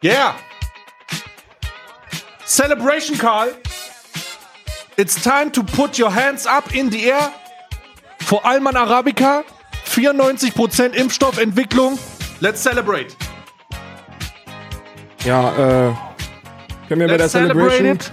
[0.00, 0.36] Yeah.
[2.44, 3.52] Celebration, Karl.
[4.96, 7.32] It's time to put your hands up in the air.
[8.20, 9.44] For Alman Arabica,
[9.86, 11.98] 94% Impfstoffentwicklung.
[12.40, 13.16] Let's celebrate.
[15.24, 15.94] Ja, äh,
[16.86, 18.12] können wir bei der Let's Celebration, it.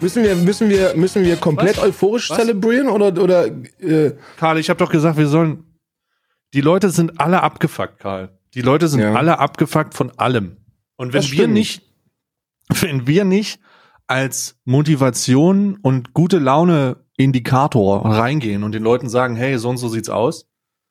[0.00, 1.84] müssen wir, müssen wir, müssen wir komplett Was?
[1.84, 2.38] euphorisch Was?
[2.38, 5.64] zelebrieren oder, oder, äh, Karl, ich habe doch gesagt, wir sollen.
[6.52, 8.30] Die Leute sind alle abgefuckt, Karl.
[8.54, 9.14] Die Leute sind Ja.
[9.14, 10.56] alle abgefuckt von allem.
[10.96, 11.54] Und wenn Das wir stimmt.
[11.54, 11.82] nicht,
[12.80, 13.60] wenn wir nicht
[14.06, 19.88] als Motivation und gute Laune Indikator reingehen und den Leuten sagen, hey, so und so
[19.88, 20.46] sieht's aus,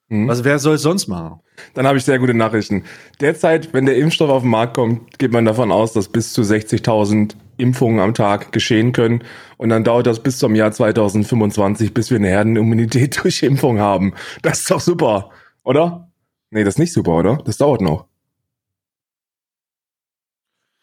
[0.10, 0.28] Hm.
[0.28, 1.40] was wer soll es sonst machen?
[1.76, 2.84] Dann habe ich sehr gute Nachrichten.
[3.22, 6.42] Derzeit, wenn der Impfstoff auf den Markt kommt, geht man davon aus, dass bis zu
[6.42, 9.24] 60.000 Impfungen am Tag geschehen können.
[9.58, 14.14] Und dann dauert das bis zum Jahr 2025, bis wir eine Herdenimmunität durch Impfung haben.
[14.42, 15.30] Das ist doch super,
[15.64, 16.12] oder?
[16.54, 17.38] Nee, das ist nicht super, oder?
[17.46, 18.06] Das dauert noch.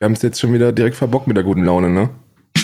[0.01, 2.11] Wir haben es jetzt schon wieder direkt verbockt mit der guten Laune, ne?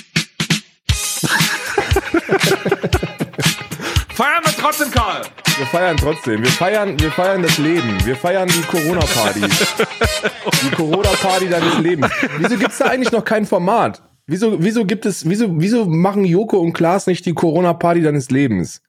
[4.13, 5.23] Feiern wir trotzdem, Karl!
[5.57, 6.43] Wir feiern trotzdem.
[6.43, 8.05] Wir feiern, wir feiern das Leben.
[8.05, 9.41] Wir feiern die Corona-Party.
[10.65, 12.11] die Corona-Party deines Lebens.
[12.39, 14.03] Wieso gibt's da eigentlich noch kein Format?
[14.27, 18.83] Wieso, wieso gibt es, wieso, wieso machen Joko und Klaas nicht die Corona-Party deines Lebens?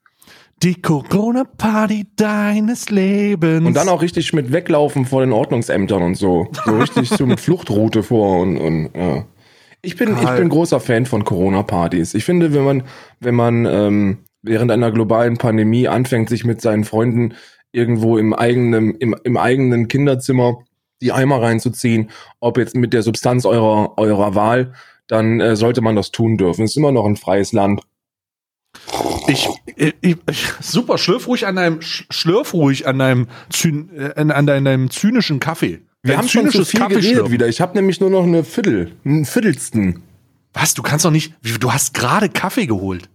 [0.62, 3.66] Die Corona-Party deines Lebens.
[3.66, 6.48] Und dann auch richtig mit weglaufen vor den Ordnungsämtern und so.
[6.64, 9.24] So richtig so mit Fluchtroute vor und, und ja.
[9.82, 12.14] Ich bin, ich bin großer Fan von Corona-Partys.
[12.14, 12.82] Ich finde, wenn man,
[13.20, 17.34] wenn man ähm, während einer globalen Pandemie anfängt, sich mit seinen Freunden
[17.70, 20.58] irgendwo im eigenen, im, im eigenen Kinderzimmer
[21.00, 24.72] die Eimer reinzuziehen, ob jetzt mit der Substanz eurer, eurer Wahl,
[25.06, 26.64] dann äh, sollte man das tun dürfen.
[26.64, 27.82] Es ist immer noch ein freies Land.
[29.26, 30.16] Ich, ich, ich,
[30.60, 34.90] super, schlürf ruhig an deinem, sch- schlürf ruhig an deinem, zyn, äh, an, an deinem
[34.90, 35.80] zynischen Kaffee.
[36.02, 37.14] Wir Dein haben schon zu zynisches viel Kaffeeschlürfen.
[37.16, 37.48] geredet wieder.
[37.48, 40.02] Ich habe nämlich nur noch eine Viertel, einen Viertelsten.
[40.54, 40.74] Was?
[40.74, 43.08] Du kannst doch nicht, du hast gerade Kaffee geholt.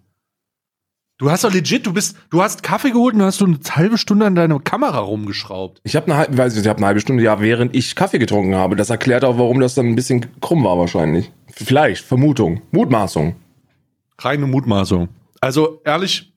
[1.20, 3.98] Du hast doch legit, du bist, du hast Kaffee geholt und hast du eine halbe
[3.98, 5.80] Stunde an deiner Kamera rumgeschraubt.
[5.84, 8.20] Ich habe eine, halbe- weiß nicht, ich habe eine halbe Stunde, ja, während ich Kaffee
[8.20, 8.76] getrunken habe.
[8.76, 11.32] Das erklärt auch, warum das dann ein bisschen krumm war wahrscheinlich.
[11.52, 13.36] Vielleicht, Vermutung, Mutmaßung.
[14.20, 15.08] Reine Mutmaßung.
[15.44, 16.34] Also ehrlich,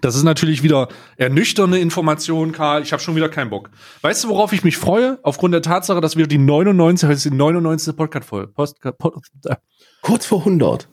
[0.00, 0.88] das ist natürlich wieder
[1.18, 2.82] ernüchternde Information, Karl.
[2.82, 3.68] Ich habe schon wieder keinen Bock.
[4.00, 5.18] Weißt du, worauf ich mich freue?
[5.22, 7.94] Aufgrund der Tatsache, dass wir die 99, heute ist die 99.
[7.94, 8.48] Podcast-Folge.
[8.48, 9.56] Post, Pod, äh,
[10.00, 10.88] Kurz vor 100.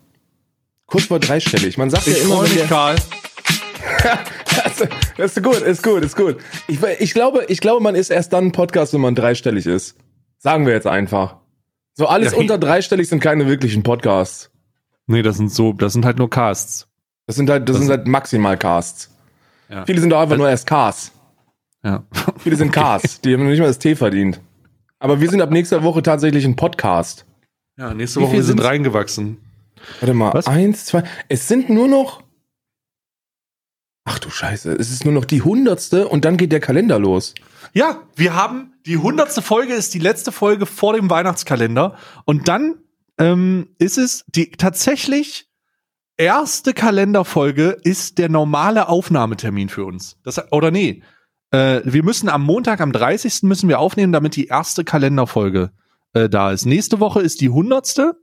[0.84, 1.78] Kurz vor dreistellig.
[1.78, 2.96] Man sagt ich ja immer, freue mich, Karl.
[4.54, 6.36] das, das ist gut, ist gut, ist gut.
[6.68, 9.96] Ich, ich glaube, ich glaube, man ist erst dann ein Podcast, wenn man dreistellig ist.
[10.36, 11.38] Sagen wir jetzt einfach.
[11.94, 14.50] So alles Ja, unter dreistellig sind keine wirklichen Podcasts.
[15.06, 16.86] Nee, das sind so, das sind halt nur Casts.
[17.26, 19.10] Das sind halt, das, sind halt maximal Casts.
[19.68, 19.84] Ja.
[19.84, 21.12] Viele sind doch einfach nur erst Cars.
[21.82, 22.04] Ja.
[22.38, 23.20] Viele sind Cars.
[23.20, 24.40] Die haben noch nicht mal das T verdient.
[24.98, 27.26] Aber wir sind ab nächster Woche tatsächlich ein Podcast.
[27.76, 28.64] Ja, nächste Woche wir sind sind's?
[28.64, 29.38] reingewachsen.
[30.00, 30.46] Warte mal, Was?
[30.46, 31.04] eins, zwei.
[31.28, 32.22] Es sind nur noch.
[34.04, 37.34] Ach du Scheiße, es ist nur noch die hundertste und dann geht der Kalender los.
[37.72, 42.76] Ja, wir haben die hundertste Folge ist die letzte Folge vor dem Weihnachtskalender und dann
[43.18, 45.45] ähm, ist es die tatsächlich
[46.16, 50.18] erste Kalenderfolge ist der normale Aufnahmetermin für uns.
[50.22, 51.02] Das oder nee,
[51.50, 53.42] äh, wir müssen am Montag am 30.
[53.42, 55.70] müssen wir aufnehmen, damit die erste Kalenderfolge
[56.12, 56.66] äh, da ist.
[56.66, 58.14] Nächste Woche ist die hundertste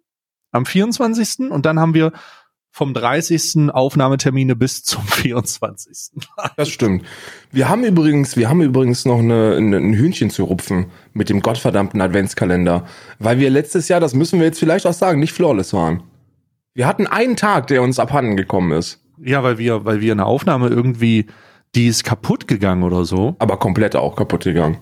[0.52, 1.52] am 24.
[1.52, 2.12] und dann haben wir
[2.76, 3.70] vom 30.
[3.72, 6.22] Aufnahmetermine bis zum 24.
[6.58, 7.06] Das stimmt.
[7.52, 11.42] Wir haben übrigens, wir haben übrigens noch eine, eine, ein Hühnchen zu rupfen mit dem
[11.42, 12.88] gottverdammten Adventskalender,
[13.20, 16.02] weil wir letztes Jahr, das müssen wir jetzt vielleicht auch sagen, nicht flawless waren.
[16.74, 20.26] Wir hatten einen Tag, der uns abhanden gekommen ist, Ja, weil wir, weil wir eine
[20.26, 21.28] Aufnahme irgendwie,
[21.76, 23.36] die ist kaputt gegangen oder so.
[23.40, 24.78] aber komplett auch kaputt gegangen.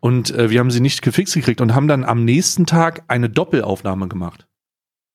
[0.00, 3.28] Und äh, wir haben sie nicht gefixt gekriegt und haben dann am nächsten Tag eine
[3.28, 4.46] Doppelaufnahme gemacht.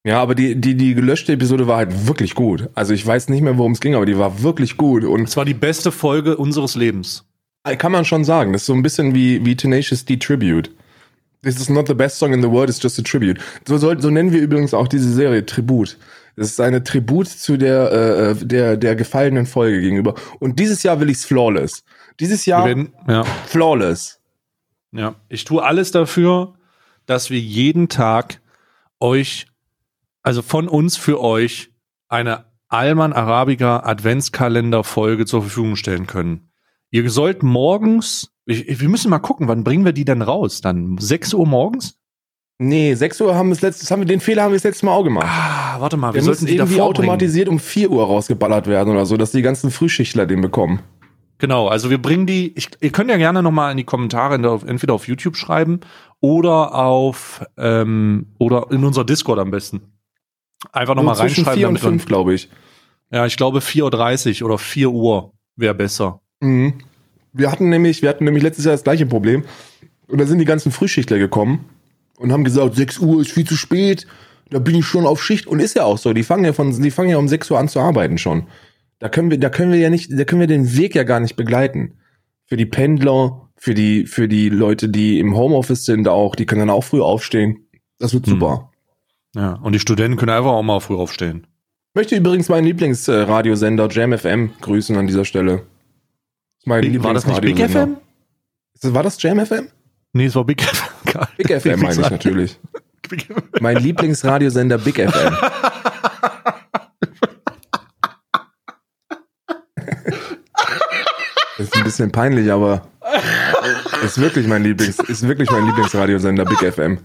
[0.06, 2.70] Ja, aber die, die, die gelöschte Episode war halt wirklich gut.
[2.76, 5.36] Also ich weiß nicht mehr, worum es ging, aber die war wirklich gut und Es
[5.36, 7.26] war die beste Folge unseres Lebens.
[7.78, 8.54] Kann man schon sagen.
[8.54, 10.72] Das ist so ein bisschen wie, wie Tenacious D Tribute.
[11.44, 13.40] This is not the best song in the world, it's just a tribute.
[13.68, 15.98] So, soll, so nennen wir übrigens auch diese Serie Tribut.
[16.36, 20.16] Das ist eine Tribut zu der, äh, der, der gefallenen Folge gegenüber.
[20.40, 21.84] Und dieses Jahr will ich's flawless.
[22.20, 24.20] Dieses Jahr werden, ja, flawless.
[24.92, 25.16] ja.
[25.30, 26.54] Ich tue alles dafür,
[27.08, 28.40] dass wir jeden Tag
[29.00, 29.48] euch,
[30.22, 31.72] also von uns für euch,
[32.08, 36.50] eine Alman Arabica Adventskalender Folge zur Verfügung stellen können.
[36.92, 40.62] Ihr sollt morgens, ich, ich- wir müssen mal gucken, wann bringen wir die denn raus?
[40.62, 41.98] Dann 6 Uhr morgens?
[42.60, 44.86] Nee, 6 Uhr haben wir das letzte, haben wir, den Fehler haben wir das letzte
[44.88, 45.28] Mal auch gemacht.
[45.30, 47.10] Ah, warte mal, wir Der sollten muss die irgendwie davor bringen.
[47.10, 50.80] automatisiert um 4 Uhr rausgeballert werden oder so, dass die ganzen Frühschichtler den bekommen.
[51.40, 54.36] Genau, also wir bringen die, ich, ihr könnt ja gerne nochmal in die Kommentare
[54.66, 55.82] entweder auf YouTube schreiben
[56.20, 59.82] oder auf ähm, oder in unser Discord am besten.
[60.72, 61.60] Einfach nochmal So zwischen reinschreiben.
[61.60, 62.50] vier und damit wir- fünf, glaube ich.
[63.12, 66.22] Ja, ich glaube 4.30 Uhr oder 4 Uhr wäre besser.
[66.40, 66.74] Mhm.
[67.34, 69.44] Wir hatten nämlich, wir hatten nämlich letztes Jahr das gleiche Problem.
[70.08, 71.66] Und da sind die ganzen Frühschichtler gekommen
[72.18, 74.08] und haben gesagt, 6 Uhr ist viel zu spät,
[74.50, 75.46] da bin ich schon auf Schicht.
[75.48, 77.60] Und ist ja auch so, die fangen ja von, die fangen ja um 6 Uhr
[77.60, 78.48] an zu arbeiten schon.
[79.00, 81.20] Da können wir, da können wir ja nicht, da können wir den Weg ja gar
[81.20, 81.96] nicht begleiten.
[82.46, 86.62] Für die Pendler, für die, für die Leute, die im Homeoffice sind auch, die können
[86.62, 87.68] dann auch früh aufstehen.
[88.00, 88.34] Das wird Hm.
[88.34, 88.72] super.
[89.36, 91.46] Ja, und die Studenten können einfach auch mal früh aufstehen.
[91.94, 95.64] Möchte übrigens meinen Lieblingsradiosender Jam FM grüßen an dieser Stelle.
[96.66, 97.58] Mein War das nicht Big.
[97.60, 97.98] FM?
[98.74, 99.70] Ist das- War das Jam FM?
[100.14, 101.22] Nee, es war Big FM.
[101.38, 102.60] Big FM meine ich natürlich.
[103.62, 105.38] Mein Lieblingsradiosender Big FM.
[111.58, 112.88] Das ist ein bisschen peinlich, aber
[114.04, 117.00] ist wirklich mein Lieblings, ist wirklich mein Lieblingsradiosender Big FM.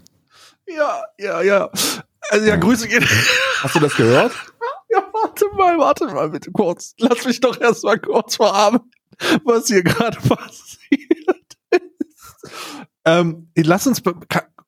[0.67, 1.71] Ja, ja, ja.
[2.31, 3.05] Also ja, Grüße gehen.
[3.63, 4.33] Hast du das gehört?
[4.91, 6.95] Ja, warte mal, warte mal bitte kurz.
[6.99, 8.91] Lass mich doch erst mal kurz verarbeiten,
[9.44, 12.53] was hier gerade passiert ist.
[13.05, 14.03] Ähm, lass uns,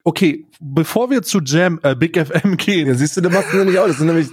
[0.05, 2.89] okay, bevor wir zu Jam, äh, Big FM gehen.
[2.89, 3.87] Ja, siehst du, da machst du nämlich auch.
[3.87, 4.29] Das sind nämlich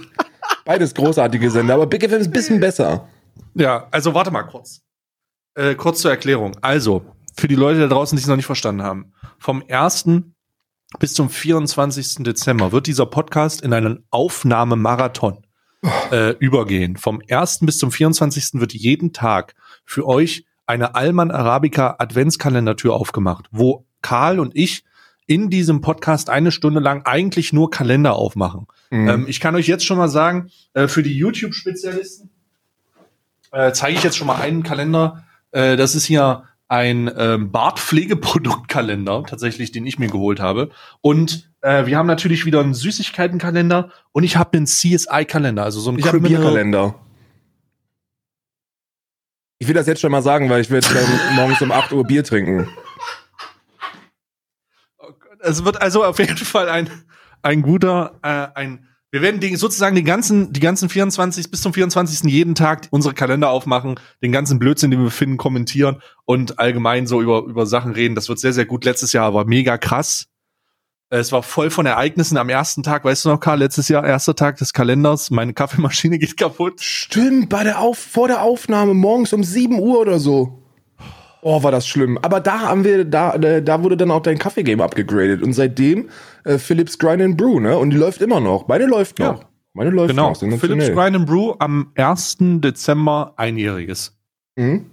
[0.64, 3.08] beides großartige Sender, aber Big FM ist ein bisschen besser.
[3.54, 4.82] Ja, also warte mal kurz.
[5.54, 6.56] Äh, kurz zur Erklärung.
[6.62, 7.04] Also,
[7.36, 9.12] für die Leute da draußen, die es noch nicht verstanden haben.
[9.38, 10.06] Vom 1.
[10.98, 12.24] bis zum 24.
[12.24, 15.46] Dezember wird dieser Podcast in einen Aufnahmemarathon
[16.10, 16.96] äh, übergehen.
[16.96, 17.60] Vom 1.
[17.62, 18.60] bis zum 24.
[18.60, 24.84] wird jeden Tag für euch eine Alman Arabica Adventskalendertür aufgemacht, wo Karl und ich
[25.26, 28.66] in diesem Podcast eine Stunde lang eigentlich nur Kalender aufmachen.
[28.90, 29.08] Mhm.
[29.08, 32.30] Ähm, ich kann euch jetzt schon mal sagen, äh, für die YouTube-Spezialisten
[33.52, 35.24] äh, zeige ich jetzt schon mal einen Kalender.
[35.52, 40.70] Äh, das ist hier ein ähm, Bartpflegeproduktkalender, tatsächlich, den ich mir geholt habe.
[41.02, 45.90] Und äh, wir haben natürlich wieder einen Süßigkeitenkalender und ich habe einen CSI-Kalender, also so
[45.90, 46.94] einen Bierkalender.
[49.62, 50.88] Ich will das jetzt schon mal sagen, weil ich werde
[51.36, 52.68] morgens um 8 Uhr Bier trinken.
[55.38, 56.90] Es wird also auf jeden Fall ein,
[57.42, 61.72] ein guter, äh, ein, wir werden den, sozusagen den ganzen, die ganzen 24 bis zum
[61.72, 62.28] 24.
[62.28, 67.22] jeden Tag unsere Kalender aufmachen, den ganzen Blödsinn, den wir finden, kommentieren und allgemein so
[67.22, 68.16] über, über Sachen reden.
[68.16, 68.84] Das wird sehr, sehr gut.
[68.84, 70.26] Letztes Jahr war mega krass.
[71.14, 73.04] Es war voll von Ereignissen am ersten Tag.
[73.04, 75.30] Weißt du noch, Karl, letztes Jahr, erster Tag des Kalenders.
[75.30, 76.80] Meine Kaffeemaschine geht kaputt.
[76.80, 80.62] Stimmt, bei der Auf vor der Aufnahme morgens um 7 Uhr oder so.
[81.42, 82.16] Oh, war das schlimm.
[82.22, 85.42] Aber da haben wir, da, äh, da wurde dann auch dein Kaffeegame abgegradet.
[85.42, 86.08] Und seitdem
[86.44, 87.76] äh, Philips Grind and Brew, ne?
[87.76, 88.66] Und die läuft immer noch.
[88.68, 89.32] Meine läuft Ja.
[89.32, 89.44] noch.
[89.74, 90.30] Meine läuft Genau.
[90.30, 90.58] noch.
[90.58, 90.86] Philips.
[90.92, 92.60] Grind and Brew am 1.
[92.62, 94.16] Dezember einjähriges.
[94.56, 94.86] Mhm.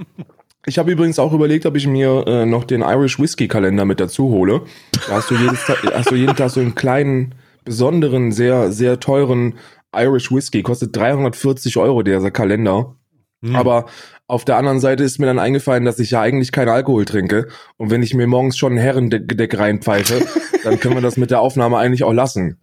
[0.69, 3.99] Ich habe übrigens auch überlegt, ob ich mir äh, noch den Irish Whiskey Kalender mit
[3.99, 4.61] dazu hole.
[5.07, 7.33] Da hast du, jedes hast du jeden Tag so einen kleinen,
[7.65, 9.55] besonderen, sehr, sehr teuren
[9.95, 10.61] Irish Whiskey.
[10.61, 12.95] Kostet 340 Euro, dieser Kalender.
[13.43, 13.55] Hm.
[13.55, 13.87] Aber
[14.27, 17.47] auf der anderen Seite ist mir dann eingefallen, dass ich ja eigentlich keinen Alkohol trinke.
[17.77, 20.21] Und wenn ich mir morgens schon ein Herrengedeck reinpfeife,
[20.63, 22.59] dann können wir das mit der Aufnahme eigentlich auch lassen.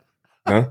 [0.49, 0.70] Ne?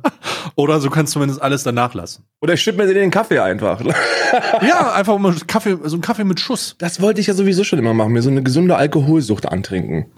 [0.58, 2.24] Oder so kannst du zumindest alles danach lassen.
[2.42, 3.82] Oder ich schütte mir den in den Kaffee einfach.
[4.62, 6.76] ja, einfach mal Kaffee, so ein Kaffee mit Schuss.
[6.78, 10.06] Das wollte ich ja sowieso schon immer machen, mir so eine gesunde Alkoholsucht antrinken.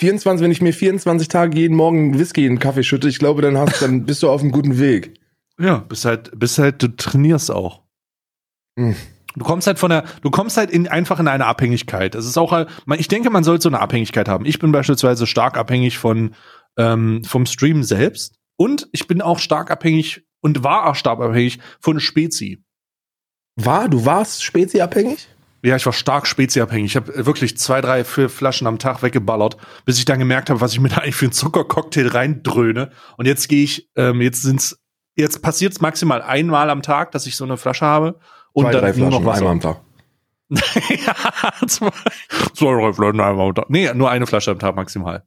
[0.00, 3.42] 24, wenn ich mir 24 Tage jeden Morgen Whisky in den Kaffee schütte, ich glaube,
[3.42, 5.14] dann hast, dann bist du auf einem guten Weg.
[5.58, 7.82] Ja, bist halt, bist halt, du trainierst auch.
[8.78, 8.96] Hm.
[9.36, 12.14] Du kommst halt von der, du kommst halt in, einfach in eine Abhängigkeit.
[12.14, 12.68] Es ist auch, halt-
[12.98, 14.46] ich denke, man sollte so eine Abhängigkeit haben.
[14.46, 16.34] Ich bin beispielsweise stark abhängig von,
[16.76, 18.36] ähm, vom Stream selbst.
[18.56, 22.62] Und ich bin auch stark abhängig und war auch stark abhängig von Spezi.
[23.56, 25.28] War, du warst Spezi-abhängig?
[25.62, 26.92] Ja, ich war stark Spezi-abhängig.
[26.92, 29.56] Ich habe wirklich zwei, drei, vier Flaschen am Tag weggeballert,
[29.86, 32.90] bis ich dann gemerkt habe, was ich mir da eigentlich für einen Zuckercocktail reindröhne.
[33.16, 34.78] Und jetzt gehe ich, ähm, jetzt sind's,
[35.16, 38.18] jetzt passiert's maximal einmal am Tag, dass ich so eine Flasche habe.
[38.52, 39.38] Und Zwei, dann drei nur Flaschen, noch Wasser.
[39.38, 39.80] einmal am Tag.
[41.06, 41.90] ja, zwei,
[42.54, 43.70] zwei, drei Flaschen einmal am Tag.
[43.70, 45.24] Nee, nur eine Flasche am Tag maximal.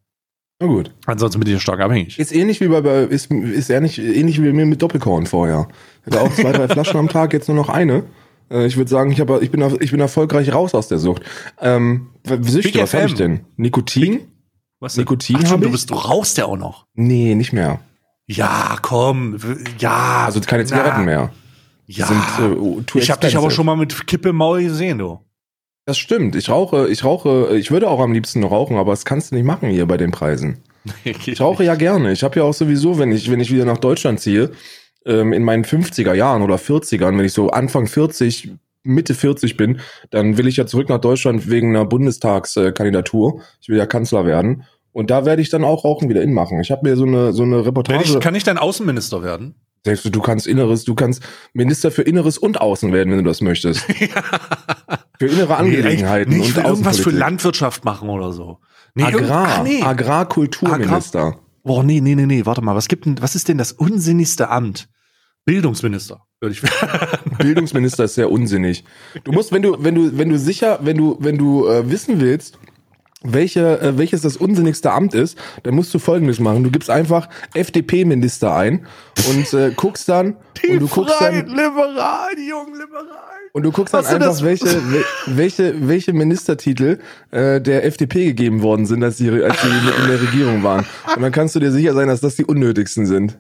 [0.60, 0.92] Na gut.
[1.06, 2.18] Ansonsten bin ich stark abhängig.
[2.18, 5.68] Ist ähnlich wie bei, bei ist, ist ähnlich, ähnlich wie bei mir mit Doppelkorn vorher.
[6.06, 8.04] Hatte auch zwei, drei Flaschen am Tag, jetzt nur noch eine.
[8.50, 11.22] Äh, Ich würde sagen, ich, hab, ich, bin, ich bin erfolgreich raus aus der Sucht.
[11.62, 13.42] Ähm, Süchte, Big was habe ich denn?
[13.56, 14.22] Nikotin?
[14.80, 15.02] Was denn?
[15.02, 16.88] Nikotin Ach, hab du bist, du rauchst ja auch noch.
[16.96, 17.80] Nee, nicht mehr.
[18.26, 19.38] Ja, komm,
[19.80, 20.26] ja.
[20.26, 21.30] Also keine Zigaretten na, mehr.
[21.86, 22.08] Ja.
[22.08, 25.20] Sind, äh, ich habe dich aber schon mal mit Kippe im Maul gesehen, du.
[25.88, 26.36] Das stimmt.
[26.36, 29.46] Ich rauche, ich rauche, ich würde auch am liebsten rauchen, aber das kannst du nicht
[29.46, 30.62] machen hier bei den Preisen.
[31.04, 32.12] Ich rauche ja gerne.
[32.12, 34.52] Ich habe ja auch sowieso, wenn ich, wenn ich wieder nach Deutschland ziehe,
[35.06, 38.52] ähm, in meinen 50er Jahren oder 40ern, wenn ich so Anfang 40,
[38.84, 39.80] Mitte 40 bin,
[40.10, 43.42] dann will ich ja zurück nach Deutschland wegen einer Bundestagskandidatur.
[43.62, 44.64] Ich will ja Kanzler werden.
[44.92, 46.60] Und da werde ich dann auch Rauchen wieder inmachen.
[46.60, 48.04] Ich habe mir so eine, so eine Reportage.
[48.04, 49.56] Ich, kann ich dann Außenminister werden?
[49.84, 53.86] Du kannst Inneres, du kannst Minister für Inneres und Außen werden, wenn du das möchtest.
[55.20, 58.60] für innere Angelegenheiten nee, ich will und irgendwas für Landwirtschaft machen oder so.
[58.96, 59.82] Nee, Agrar, nee.
[59.82, 61.20] Agrarkulturminister.
[61.20, 63.72] Agrar oh, nee, nee, nee, nee, warte mal, was gibt denn, was ist denn das
[63.72, 64.90] unsinnigste Amt?
[65.46, 66.62] Bildungsminister, würde ich
[67.38, 68.84] Bildungsminister ist sehr unsinnig.
[69.24, 72.20] Du musst, wenn du, wenn du, wenn du sicher, wenn du, wenn du äh, wissen
[72.20, 72.58] willst,
[73.24, 76.64] welche, äh, welches das unsinnigste Amt ist, dann musst du folgendes machen.
[76.64, 78.86] Du gibst einfach FDP-Minister ein
[79.30, 83.37] und äh, guckst dann die und du guckst dann liberal, die jungen Liberalen.
[83.54, 84.82] Und du guckst dann Hast einfach, welche,
[85.28, 87.00] welche, welche Ministertitel
[87.32, 90.86] äh, der FDP gegeben worden sind, als die, als die in der Regierung waren.
[91.16, 93.40] Und dann kannst du dir sicher sein, dass das die unnötigsten sind.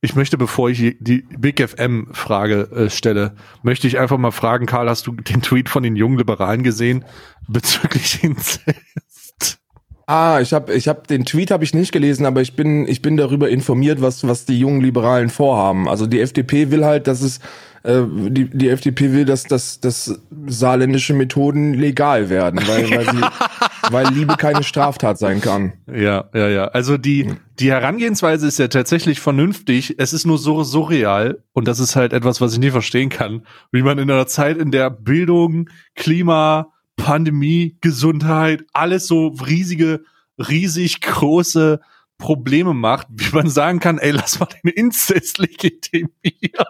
[0.00, 4.66] Ich möchte, bevor ich die Big FM Frage äh, stelle, möchte ich einfach mal fragen,
[4.66, 7.04] Karl, hast du den Tweet von den jungen Liberalen gesehen
[7.48, 9.58] bezüglich Inzest?
[10.06, 13.02] Ah, ich habe ich hab den Tweet habe ich nicht gelesen, aber ich bin ich
[13.02, 15.86] bin darüber informiert, was was die jungen Liberalen vorhaben.
[15.86, 17.40] Also die FDP will halt, dass es
[17.82, 23.20] äh, die die FDP will, dass dass dass saarländische Methoden legal werden, weil weil sie
[23.90, 25.72] weil Liebe keine Straftat sein kann.
[25.86, 26.64] Ja, ja, ja.
[26.66, 29.94] Also die die Herangehensweise ist ja tatsächlich vernünftig.
[29.98, 33.46] Es ist nur so surreal und das ist halt etwas, was ich nie verstehen kann,
[33.72, 40.02] wie man in einer Zeit, in der Bildung, Klima Pandemie, Gesundheit, alles so riesige,
[40.36, 41.80] riesig große
[42.18, 46.66] Probleme macht, wie man sagen kann, ey, lass mal den Inzest legitimieren.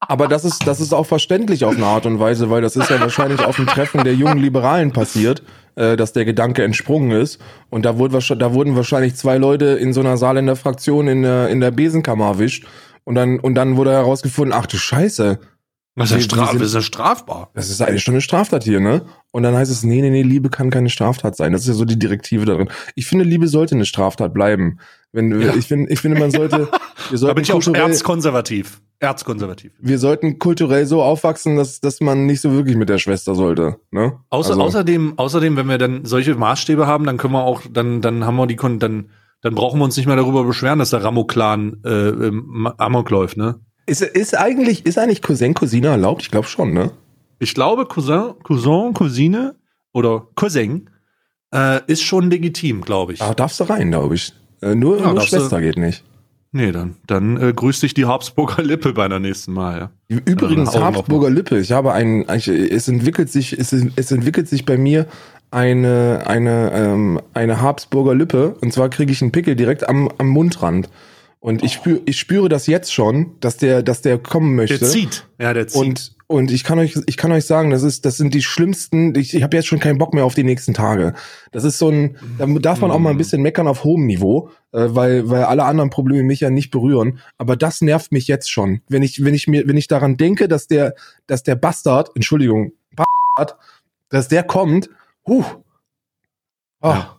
[0.00, 2.90] Aber das ist, das ist auch verständlich auf eine Art und Weise, weil das ist
[2.90, 5.42] ja wahrscheinlich auf dem Treffen der jungen Liberalen passiert,
[5.74, 7.40] äh, dass der Gedanke entsprungen ist.
[7.70, 11.48] Und da, wurde, da wurden wahrscheinlich zwei Leute in so einer Saarländer Fraktion in der,
[11.48, 12.66] in der Besenkammer erwischt.
[13.04, 15.40] Und dann, und dann wurde herausgefunden, ach du Scheiße,
[15.94, 17.50] das ist, ja straf, sind, ist ja strafbar.
[17.54, 19.02] Das ist eigentlich schon eine Straftat hier, ne?
[19.30, 21.52] Und dann heißt es, nee, nee, nee, Liebe kann keine Straftat sein.
[21.52, 22.70] Das ist ja so die Direktive darin.
[22.94, 24.78] Ich finde, Liebe sollte eine Straftat bleiben.
[25.12, 25.54] Wenn, ja.
[25.54, 26.68] ich finde, ich finde, man sollte,
[27.10, 28.80] wir sollten da bin ich auch erzkonservativ.
[29.00, 29.72] Erzkonservativ.
[29.80, 33.76] Wir sollten kulturell so aufwachsen, dass, dass man nicht so wirklich mit der Schwester sollte,
[33.90, 34.18] ne?
[34.30, 34.62] Außer, also.
[34.62, 38.36] außerdem, außerdem, wenn wir dann solche Maßstäbe haben, dann können wir auch, dann, dann haben
[38.36, 42.70] wir die, dann, dann brauchen wir uns nicht mehr darüber beschweren, dass der Ramo-Clan äh,
[42.78, 43.60] Amok läuft, ne?
[43.86, 46.22] Ist, ist eigentlich, ist eigentlich Cousin, Cousine erlaubt?
[46.22, 46.92] Ich glaube schon, ne?
[47.38, 49.56] Ich glaube, Cousin, Cousin, Cousine
[49.92, 50.88] oder Cousin
[51.52, 53.20] äh, ist schon legitim, glaube ich.
[53.20, 54.32] Aber darfst du rein, glaube ich.
[54.60, 56.04] Äh, nur ja, nur Schwester du, geht nicht.
[56.52, 59.90] Nee, dann, dann äh, grüßt dich die Habsburger Lippe bei der nächsten Mal.
[60.08, 60.18] Ja.
[60.24, 65.06] Übrigens, Habsburger Lippe, ich habe ein, es entwickelt sich, es, es entwickelt sich bei mir
[65.50, 70.28] eine, eine, ähm, eine Habsburger Lippe und zwar kriege ich einen Pickel direkt am, am
[70.28, 70.88] Mundrand.
[71.42, 74.78] Und ich spüre, ich spüre das jetzt schon, dass der, dass der kommen möchte.
[74.78, 75.26] Der zieht.
[75.40, 75.76] Ja, der zieht.
[75.76, 79.16] Und, und ich kann euch, ich kann euch sagen, das ist, das sind die schlimmsten.
[79.16, 81.14] Ich, ich habe jetzt schon keinen Bock mehr auf die nächsten Tage.
[81.50, 84.50] Das ist so ein, da darf man auch mal ein bisschen meckern auf hohem Niveau,
[84.70, 87.18] äh, weil, weil alle anderen Probleme mich ja nicht berühren.
[87.38, 90.46] Aber das nervt mich jetzt schon, wenn ich, wenn ich mir, wenn ich daran denke,
[90.46, 90.94] dass der,
[91.26, 93.58] dass der Bastard, Entschuldigung, Bastard,
[94.10, 94.90] dass der kommt.
[95.26, 95.44] Huh.
[96.82, 96.88] Oh.
[96.88, 97.18] Ja.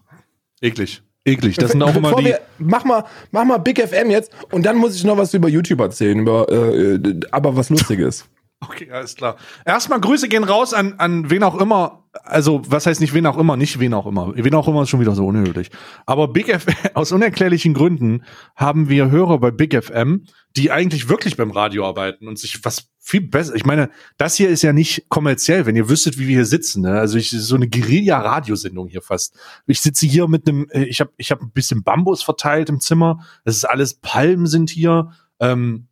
[0.61, 1.03] Eklig.
[1.25, 1.55] Eklig.
[1.57, 2.25] Das sind auch immer die.
[2.25, 5.47] Wir, mach mal, mach mal Big FM jetzt und dann muss ich noch was über
[5.47, 6.99] YouTube erzählen, über, äh,
[7.31, 8.25] aber was Lustiges.
[8.69, 9.35] Okay, alles klar.
[9.65, 12.05] Erstmal Grüße gehen raus an, an wen auch immer.
[12.23, 14.31] Also, was heißt nicht wen auch immer, nicht wen auch immer.
[14.35, 15.69] Wen auch immer ist schon wieder so unnötig.
[16.05, 18.23] Aber Big FM, aus unerklärlichen Gründen
[18.55, 20.25] haben wir Hörer bei Big FM,
[20.55, 23.53] die eigentlich wirklich beim Radio arbeiten und sich was viel besser.
[23.53, 26.83] Ich meine, das hier ist ja nicht kommerziell, wenn ihr wüsstet, wie wir hier sitzen.
[26.83, 26.97] Ne?
[26.97, 29.37] Also ich so eine Guerilla-Radiosendung hier fast.
[29.67, 32.79] Ich sitze hier mit einem, äh, ich habe ich hab ein bisschen Bambus verteilt im
[32.79, 33.19] Zimmer.
[33.43, 35.11] Das ist alles Palmen sind hier.
[35.41, 35.87] Ähm,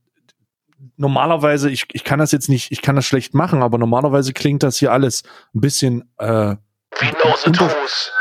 [0.96, 4.64] normalerweise, ich, ich kann das jetzt nicht, ich kann das schlecht machen, aber normalerweise klingt
[4.64, 6.56] das hier alles ein bisschen äh,
[6.98, 8.12] wie Nosetoes.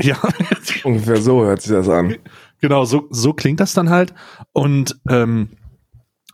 [0.00, 0.16] Ja.
[0.84, 2.16] Ungefähr so hört sich das an.
[2.62, 4.14] Genau, so, so klingt das dann halt.
[4.52, 5.50] Und ähm,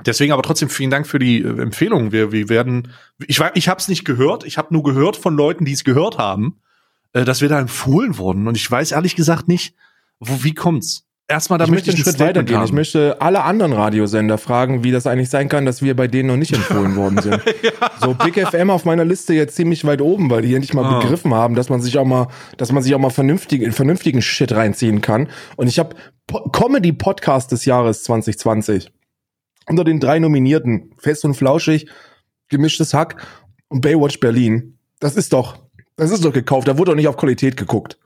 [0.07, 2.12] Deswegen aber trotzdem vielen Dank für die äh, Empfehlung.
[2.12, 2.93] Wir, wir werden,
[3.26, 6.19] ich, ich habe es nicht gehört, ich habe nur gehört von Leuten, die es gehört
[6.19, 6.61] haben,
[7.12, 8.47] äh, dass wir da empfohlen wurden.
[8.47, 9.75] Und ich weiß ehrlich gesagt nicht,
[10.21, 11.05] wo, wie kommt's?
[11.31, 12.57] Erstmal, da ich möchte ich einen Schritt weitergehen.
[12.57, 12.64] Haben.
[12.64, 16.28] Ich möchte alle anderen Radiosender fragen, wie das eigentlich sein kann, dass wir bei denen
[16.28, 17.43] noch nicht empfohlen worden sind.
[17.62, 17.90] ja.
[18.00, 21.00] So Big FM auf meiner Liste jetzt ziemlich weit oben, weil die endlich mal ah.
[21.00, 24.52] begriffen haben, dass man sich auch mal, dass man sich auch mal vernünftig, vernünftigen Shit
[24.52, 25.28] reinziehen kann.
[25.57, 25.97] Und ich habe
[26.52, 28.90] Comedy Podcast des Jahres 2020
[29.69, 31.89] unter den drei Nominierten, Fest und Flauschig,
[32.49, 33.27] Gemischtes Hack
[33.69, 34.79] und Baywatch Berlin.
[35.01, 35.59] Das ist doch,
[35.97, 36.69] das ist doch gekauft.
[36.69, 37.99] Da wurde doch nicht auf Qualität geguckt.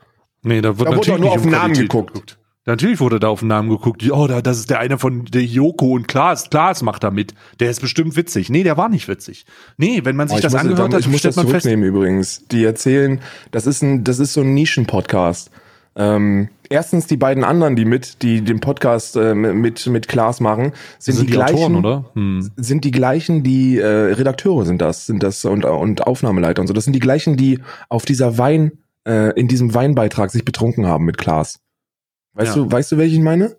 [0.43, 2.15] Nee, da wurde, da wurde doch nur auf den Namen geguckt.
[2.15, 2.39] geguckt.
[2.65, 4.09] Natürlich wurde da auf den Namen geguckt.
[4.13, 6.49] Oh, da, das ist der eine von der Joko und Klaas.
[6.49, 7.35] Klaas macht da mit.
[7.59, 8.51] Der ist bestimmt witzig.
[8.51, 9.47] Nee, der war nicht witzig.
[9.79, 11.89] Nee, wenn man sich oh, das angehört hat, ich muss das zurücknehmen fest.
[11.89, 12.45] übrigens.
[12.53, 15.51] Die erzählen, das ist ein, das ist so ein Nischen-Podcast.
[15.95, 20.73] Ähm, erstens die beiden anderen, die mit, die den Podcast äh, mit mit Klaas machen,
[20.99, 22.05] sind, sind die, gleichen, Autoren, oder?
[22.15, 22.51] Hm.
[22.57, 26.73] sind die gleichen, die äh, Redakteure sind das, sind das und und Aufnahmeleiter und so.
[26.75, 27.59] Das sind die gleichen, die
[27.91, 28.73] auf dieser Wein
[29.07, 31.61] äh, in diesem Weinbeitrag sich betrunken haben mit Klaas.
[32.35, 32.63] Weißt Ja.
[32.63, 33.57] du, weißt du, welchen ich meine?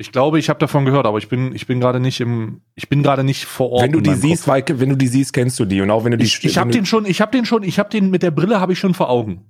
[0.00, 2.88] Ich glaube, ich habe davon gehört, aber ich bin, ich bin gerade nicht im, ich
[2.88, 3.82] bin gerade nicht vor Ort.
[3.82, 4.52] wenn du die siehst, Kopf.
[4.54, 6.56] Weike, wenn du die siehst, kennst du die und auch wenn du die ich, ich
[6.58, 8.78] habe den schon, ich habe den schon, ich habe den mit der Brille habe ich
[8.78, 9.44] schon vor Augen.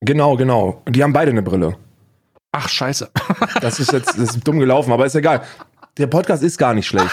[0.00, 0.82] Genau, genau.
[0.88, 1.76] Die haben beide eine Brille.
[2.52, 3.10] Ach Scheiße.
[3.60, 5.42] Das ist jetzt das ist dumm gelaufen, aber ist egal.
[5.96, 7.10] Der Podcast ist gar nicht schlecht.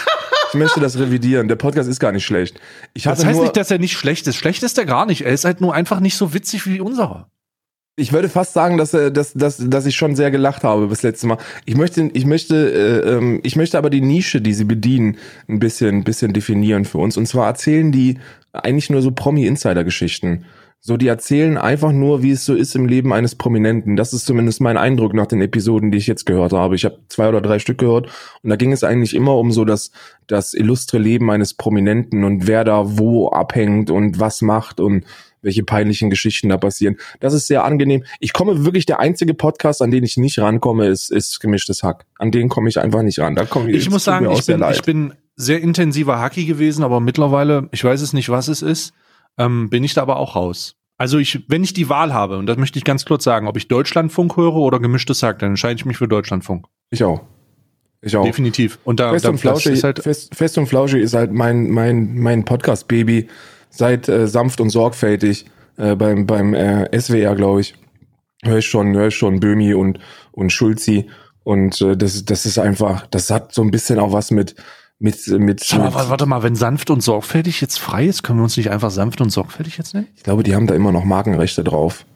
[0.50, 1.48] Ich möchte das revidieren.
[1.48, 2.60] Der Podcast ist gar nicht schlecht.
[2.94, 4.36] Das heißt nicht, dass er nicht schlecht ist.
[4.36, 5.22] Schlecht ist er gar nicht.
[5.22, 7.28] Er ist halt nur einfach nicht so witzig wie unserer.
[7.96, 11.26] ich würde fast sagen, dass, dass, dass, dass ich schon sehr gelacht habe bis letztes
[11.26, 11.38] Mal.
[11.64, 15.16] Ich möchte, ich möchte, äh, ähm, ich möchte aber die Nische, die sie bedienen,
[15.48, 17.16] ein bisschen, ein bisschen definieren für uns.
[17.16, 18.18] Und zwar erzählen die
[18.52, 20.44] eigentlich nur so Promi-Insider-Geschichten.
[20.80, 23.96] So, die erzählen einfach nur, wie es so ist im Leben eines Prominenten.
[23.96, 26.76] Das ist zumindest mein Eindruck nach den Episoden, die ich jetzt gehört habe.
[26.76, 28.08] Ich habe zwei oder drei Stück gehört
[28.42, 29.90] und da ging es eigentlich immer um so das,
[30.28, 35.04] das illustre Leben eines Prominenten und wer da wo abhängt und was macht und
[35.42, 36.96] welche peinlichen Geschichten da passieren.
[37.20, 38.04] Das ist sehr angenehm.
[38.20, 42.04] Ich komme wirklich, der einzige Podcast, an den ich nicht rankomme, ist, ist gemischtes Hack.
[42.18, 43.34] An den komme ich einfach nicht ran.
[43.34, 47.00] Da komme Ich muss tut sagen, ich bin, ich bin sehr intensiver Hacky gewesen, aber
[47.00, 48.92] mittlerweile, ich weiß es nicht, was es ist,
[49.38, 50.76] ähm, bin ich da aber auch raus.
[50.98, 53.56] Also ich, wenn ich die Wahl habe, und das möchte ich ganz kurz sagen, ob
[53.56, 56.66] ich Deutschlandfunk höre oder gemischtes Hack, dann entscheide ich mich für Deutschlandfunk.
[56.90, 57.22] Ich auch.
[58.00, 58.24] Ich auch.
[58.24, 58.78] Definitiv.
[58.84, 61.70] Und da, Fest da und Flauschig ist halt, Fest, Fest und Flauschig ist halt mein,
[61.70, 63.28] mein, mein Podcast-Baby
[63.68, 67.74] seit äh, sanft und sorgfältig äh, beim, beim äh, SWR, glaube ich.
[68.42, 69.98] Hör ich schon, hör ich schon Böhmi und,
[70.32, 71.10] und Schulzi.
[71.42, 74.54] Und äh, das, das ist einfach, das hat so ein bisschen auch was mit,
[74.98, 75.38] mit, mit,
[75.72, 78.56] mal, mit warte, warte mal, wenn sanft und sorgfältig jetzt frei ist, können wir uns
[78.56, 80.08] nicht einfach sanft und sorgfältig jetzt nennen?
[80.16, 82.06] ich glaube, die haben da immer noch Markenrechte drauf.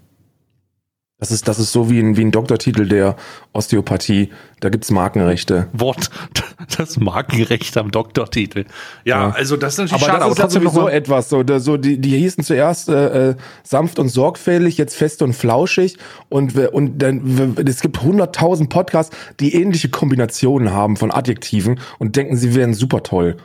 [1.21, 3.15] Das ist, das ist so wie ein, wie ein Doktortitel der
[3.53, 4.31] Osteopathie.
[4.61, 5.69] Da gibt's Markenrechte.
[5.73, 6.11] Wort,
[6.79, 8.65] das Markenrecht am Doktortitel.
[9.05, 9.31] Ja, Ja.
[9.35, 11.29] also das ist natürlich Aber schade, das ist trotzdem noch sowieso etwas.
[11.29, 15.35] So, da, so die, die hießen zuerst äh, äh, sanft und sorgfältig, jetzt fest und
[15.35, 15.99] flauschig.
[16.31, 22.37] Und, und dann, es gibt hunderttausend Podcasts, die ähnliche Kombinationen haben von Adjektiven und denken,
[22.39, 23.37] sie wären super toll.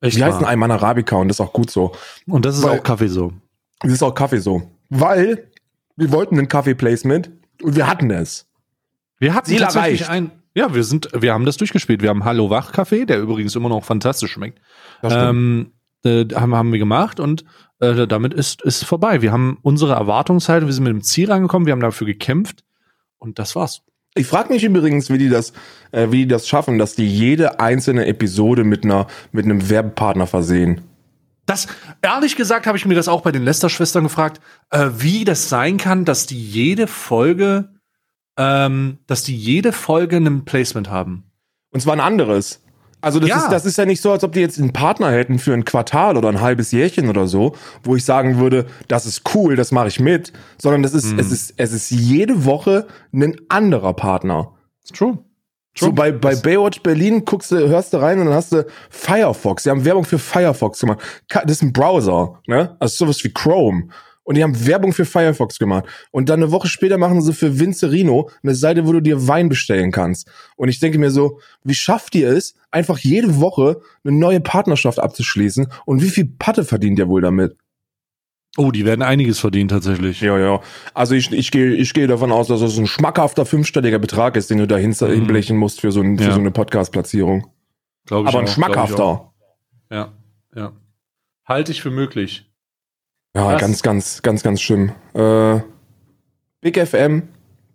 [0.00, 0.44] Echt Die heißen.
[0.44, 1.92] Ayman Arabica und das ist auch gut so.
[2.26, 3.32] Und das ist weil- auch Kaffee so.
[3.80, 4.62] Das ist auch Kaffee so.
[4.90, 5.48] Weil
[5.96, 7.30] wir wollten ein Kaffee-Placement
[7.62, 8.46] und wir hatten es.
[9.18, 10.10] Wir hatten Ziel tatsächlich erreicht.
[10.10, 12.02] ein, ja, wir sind, wir haben das durchgespielt.
[12.02, 14.60] Wir haben Hallo Wach Kaffee, der übrigens immer noch fantastisch schmeckt.
[15.00, 15.28] Das stimmt.
[15.28, 15.72] Ähm,
[16.04, 17.44] äh, haben, haben wir gemacht und
[17.78, 19.22] äh, damit ist ist vorbei.
[19.22, 22.64] Wir haben unsere Erwartungshaltung, wir sind mit dem Ziel rangekommen, wir haben dafür gekämpft
[23.18, 23.82] und das war's.
[24.14, 25.52] Ich frage mich übrigens, wie die das,
[25.92, 30.26] äh, wie die das schaffen, dass die jede einzelne Episode mit einer, mit einem Werbepartner
[30.26, 30.82] versehen.
[31.46, 31.66] Das,
[32.02, 35.76] ehrlich gesagt, habe ich mir das auch bei den Lester-Schwestern gefragt, äh, wie das sein
[35.76, 37.70] kann, dass die jede Folge,
[38.38, 41.24] ähm, dass die jede Folge ein Placement haben.
[41.72, 42.62] Und zwar ein anderes.
[43.00, 43.38] Also das, Ja.
[43.38, 45.64] ist, das ist ja nicht so, als ob die jetzt einen Partner hätten für ein
[45.64, 49.72] Quartal oder ein halbes Jährchen oder so, wo ich sagen würde, das ist cool, das
[49.72, 54.52] mache ich mit, sondern das ist, es ist, es ist jede Woche ein anderer Partner.
[54.94, 55.18] True.
[55.74, 59.62] So bei, bei Baywatch Berlin guckst du, hörst du rein und dann hast du Firefox.
[59.62, 61.00] Die haben Werbung für Firefox gemacht.
[61.28, 62.76] Das ist ein Browser, ne?
[62.78, 63.88] Also sowas wie Chrome.
[64.24, 65.84] Und die haben Werbung für Firefox gemacht.
[66.10, 69.48] Und dann eine Woche später machen sie für Vincerino eine Seite, wo du dir Wein
[69.48, 70.30] bestellen kannst.
[70.56, 75.00] Und ich denke mir so, wie schafft ihr es, einfach jede Woche eine neue Partnerschaft
[75.00, 75.66] abzuschließen?
[75.86, 77.56] Und wie viel Patte verdient ihr wohl damit?
[78.58, 80.20] Oh, die werden einiges verdienen tatsächlich.
[80.20, 80.60] Ja, ja.
[80.92, 84.50] Also ich, ich gehe ich gehe davon aus, dass es ein schmackhafter fünfstelliger Betrag ist,
[84.50, 86.32] den du da hin- hinblechen musst für so, ein, für Ja.
[86.34, 87.46] so eine Podcast-Platzierung.
[88.06, 88.54] Glaub ich Aber ein auch, auch.
[88.54, 89.32] schmackhafter.
[89.90, 90.12] Ja,
[90.54, 90.72] ja.
[91.46, 92.50] Halte ich für möglich.
[93.34, 93.60] Ja, Was?
[93.60, 94.92] ganz, ganz, ganz, ganz schlimm.
[95.14, 95.60] Äh,
[96.60, 97.22] Big FM,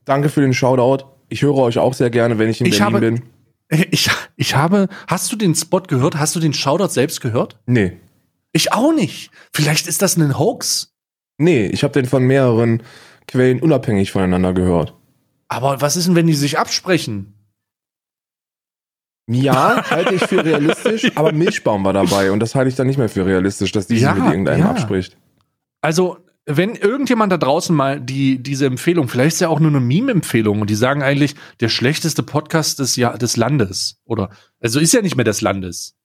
[0.05, 1.05] danke für den Shoutout.
[1.29, 3.21] Ich höre euch auch sehr gerne, wenn ich in Ich Berlin habe- bin.
[3.91, 6.17] Ich, ich habe, hast du den Spot gehört?
[6.17, 7.59] Hast du den Shoutout selbst gehört?
[7.65, 7.97] Nee.
[8.57, 9.29] Ich auch nicht.
[9.53, 10.91] Vielleicht ist das ein Hoax.
[11.37, 12.81] Nee, ich habe den von mehreren
[13.27, 14.95] Quellen unabhängig voneinander gehört.
[15.47, 17.35] Aber was ist denn, wenn die sich absprechen?
[19.29, 22.97] Ja, halte ich für realistisch, aber Milchbaum war dabei und das halte ich dann nicht
[22.97, 24.71] mehr für realistisch, dass die Ja, sich mit irgendeinem ja.
[24.71, 25.17] abspricht.
[25.81, 26.17] Also,
[26.47, 30.61] wenn irgendjemand da draußen mal die, diese Empfehlung, vielleicht ist ja auch nur eine Meme-Empfehlung
[30.61, 34.01] und die sagen eigentlich, der schlechteste Podcast des, ja, des Landes.
[34.05, 35.96] Oder, also ist ja nicht mehr des Landes.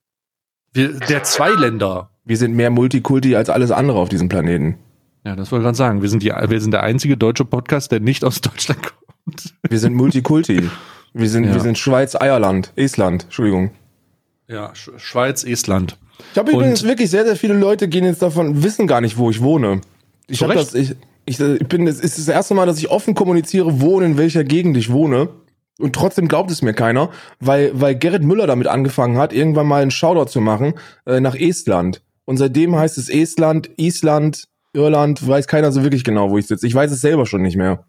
[0.73, 2.11] Wir, der zwei Länder.
[2.25, 4.77] Wir sind mehr Multikulti als alles andere auf diesem Planeten.
[5.25, 6.03] Ja, das wollte ich gerade sagen.
[6.03, 9.55] Wir sind, die, wir sind der einzige deutsche Podcast, der nicht aus Deutschland kommt.
[9.69, 10.69] Wir sind Multikulti.
[11.15, 11.55] Wir sind, Ja.
[11.55, 13.71] wir sind Schweiz, Eierland, Estland, Entschuldigung.
[14.49, 15.97] Ja, Sch Schweiz, Estland.
[16.33, 19.31] Ich habe übrigens wirklich sehr, sehr viele Leute gehen jetzt davon, wissen gar nicht, wo
[19.31, 19.81] ich wohne.
[20.29, 23.15] Ich habe das, ich, Ich, ich bin, es ist das erste Mal, dass ich offen
[23.15, 25.29] kommuniziere, wo und in welcher Gegend ich wohne.
[25.79, 29.83] Und trotzdem glaubt es mir keiner, weil, weil Gerrit Müller damit angefangen hat, irgendwann mal
[29.83, 30.75] einen Shoutout zu machen
[31.07, 32.03] äh, nach Estland.
[32.25, 36.67] Und seitdem heißt es Estland, Island, Irland, weiß keiner so wirklich genau, wo ich sitze.
[36.67, 37.85] Ich weiß es selber schon nicht mehr.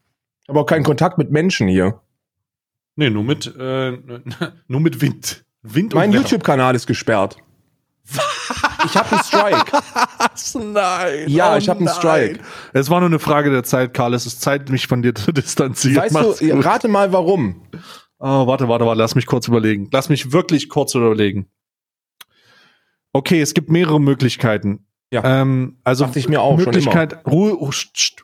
[0.47, 2.01] Aber auch keinen Kontakt mit Menschen hier.
[2.95, 3.91] Nee, nur mit, äh,
[4.67, 5.45] nur mit Wind.
[5.61, 6.23] Wind Mein Wetter.
[6.23, 7.37] YouTube-Kanal ist gesperrt.
[8.85, 9.71] ich habe einen Strike.
[10.33, 10.55] Was?
[10.55, 11.25] Nein.
[11.27, 11.87] Ja, Oh ich hab einen.
[11.87, 12.39] Strike.
[12.73, 14.13] Es war nur eine Frage der Zeit, Karl.
[14.13, 15.97] Es ist Zeit, mich von dir zu distanzieren.
[15.97, 16.65] Weißt Mach's du, gut.
[16.65, 17.61] rate mal warum.
[18.19, 18.99] Oh, warte, warte, warte.
[18.99, 19.89] Lass mich kurz überlegen.
[19.91, 21.47] Lass mich wirklich kurz überlegen.
[23.11, 24.87] Okay, es gibt mehrere Möglichkeiten.
[25.11, 25.41] Ja.
[25.41, 27.23] Ähm, also Dachte ich mir auch, Möglichkeit.
[27.27, 27.69] Ruhe, oh,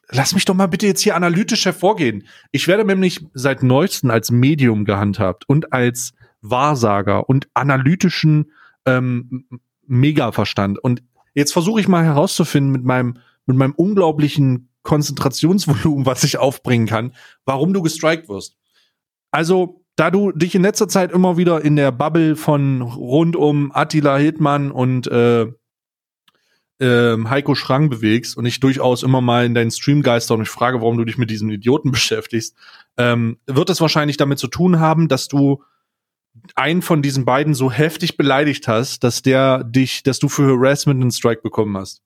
[0.09, 2.25] lass mich doch mal bitte jetzt hier analytisch hervorgehen.
[2.51, 8.51] Ich werde nämlich seit neuestem als Medium gehandhabt und als Wahrsager und analytischen
[8.87, 9.45] ähm,
[9.85, 10.79] Megaverstand.
[10.83, 16.87] Und jetzt versuche ich mal herauszufinden mit meinem mit meinem unglaublichen Konzentrationsvolumen, was ich aufbringen
[16.87, 17.13] kann,
[17.45, 18.55] warum du gestrikt wirst.
[19.31, 23.71] Also, da du dich in letzter Zeit immer wieder in der Bubble von rund um
[23.73, 25.47] Attila Hildmann und äh,
[26.79, 30.49] ähm, Heiko Schrang bewegst und ich durchaus immer mal in deinen Stream geister und ich
[30.49, 32.55] frage, warum du dich mit diesem Idioten beschäftigst,
[32.97, 35.63] ähm, wird es wahrscheinlich damit zu tun haben, dass du
[36.55, 41.01] einen von diesen beiden so heftig beleidigt hast, dass der dich, dass du für Harassment
[41.01, 42.01] einen Strike bekommen hast.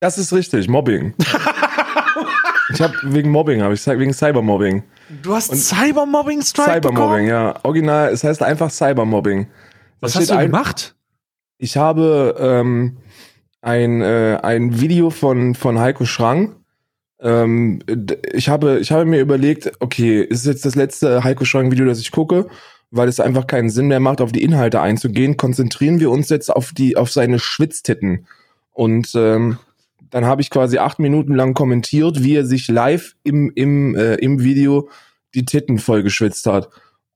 [0.00, 1.14] Das ist richtig, Mobbing.
[2.72, 4.82] ich habe wegen Mobbing, habe ich wegen Cybermobbing.
[5.22, 7.28] Du hast Cybermobbing Strike Cybermobbing, bekommen?
[7.28, 7.54] ja.
[7.62, 9.46] Original, es heißt einfach Cybermobbing.
[10.00, 10.96] Was hast du gemacht?
[11.58, 12.98] Ich habe ähm,
[13.60, 16.56] ein, äh, ein Video von, von Heiko Schrang.
[17.20, 17.78] Ähm,
[18.32, 22.10] ich, habe, ich habe mir überlegt, okay, ist jetzt das letzte Heiko Schrang-Video, das ich
[22.10, 22.48] gucke,
[22.92, 25.36] weil es einfach keinen Sinn mehr macht, auf die Inhalte einzugehen.
[25.36, 28.26] Konzentrieren wir uns jetzt auf die, auf seine Schwitztitten.
[28.70, 29.58] Und ähm,
[30.10, 34.16] dann habe ich quasi acht Minuten lang kommentiert, wie er sich live im, im, äh,
[34.16, 34.90] im Video
[35.34, 36.68] die Titten voll geschwitzt hat.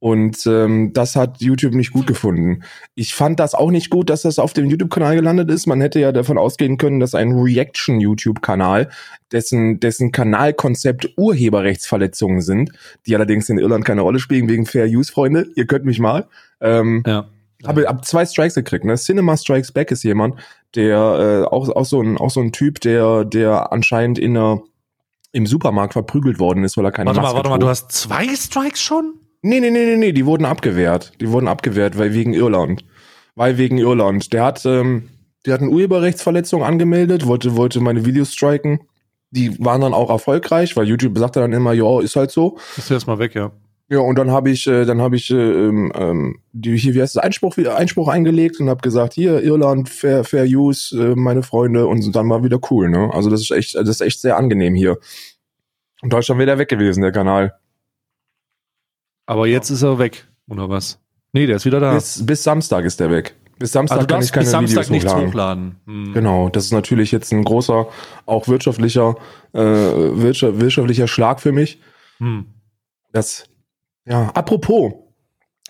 [0.06, 2.62] Und ähm, das hat YouTube nicht gut gefunden.
[2.94, 5.66] Ich fand das auch nicht gut, dass das auf dem YouTube-Kanal gelandet ist.
[5.66, 8.88] Man hätte ja davon ausgehen können, dass ein Reaction-YouTube-Kanal,
[9.32, 12.70] dessen, dessen Kanalkonzept Urheberrechtsverletzungen sind,
[13.06, 15.48] die allerdings in Irland keine Rolle spielen wegen Fair Use, Freunde.
[15.56, 16.28] Ihr könnt mich mal.
[16.60, 17.26] Ähm, Ja.
[17.66, 18.84] habe ab zwei Strikes gekriegt.
[18.84, 18.94] Ne?
[18.94, 20.36] Cinema Strikes Back ist jemand,
[20.76, 20.98] der
[21.50, 24.62] äh, auch, auch so ein auch so ein Typ, der der anscheinend in der
[25.32, 27.62] im Supermarkt verprügelt worden ist, weil er keine Warte mal, Maske warte mal, trug.
[27.62, 29.14] du hast zwei Strikes schon?
[29.46, 31.12] Nee, nee, nee, nee, nee, die wurden abgewehrt.
[31.20, 32.84] Die wurden abgewehrt, weil wegen Irland.
[33.36, 34.32] Weil wegen Irland.
[34.32, 35.08] Der hat, ähm,
[35.46, 38.80] der hat eine Urheberrechtsverletzung angemeldet, wollte, wollte meine Videos striken.
[39.30, 42.58] Die waren dann auch erfolgreich, weil YouTube sagte dann immer, ja, ist halt so.
[42.76, 43.52] Ist erstmal weg, ja.
[43.88, 47.02] Ja, und dann habe ich, äh, dann habe ich, äh, ähm, ähm, die, hier, wie
[47.02, 51.44] heißt das, Einspruch, Einspruch eingelegt und habe gesagt, hier, Irland, Fair, Fair Use, äh, meine
[51.44, 53.10] Freunde, und dann war wieder cool, ne?
[53.12, 54.98] Also das ist echt, das ist echt sehr angenehm hier.
[56.02, 57.54] In Deutschland wäre der weg gewesen, der Kanal.
[59.26, 61.00] Aber jetzt ist er weg, oder was?
[61.32, 61.94] Nee, der ist wieder da.
[61.94, 63.34] Bis, bis Samstag ist der weg.
[63.58, 65.76] Bis Samstag also kann ich keine bis Samstag Videos nichts hochladen.
[65.86, 66.12] Hm.
[66.12, 67.88] Genau, das ist natürlich jetzt ein großer,
[68.26, 69.16] auch wirtschaftlicher,
[69.52, 71.80] äh, wirtschaft, wirtschaftlicher Schlag für mich.
[72.18, 72.46] Hm.
[73.12, 73.48] Das,
[74.06, 74.92] ja, apropos,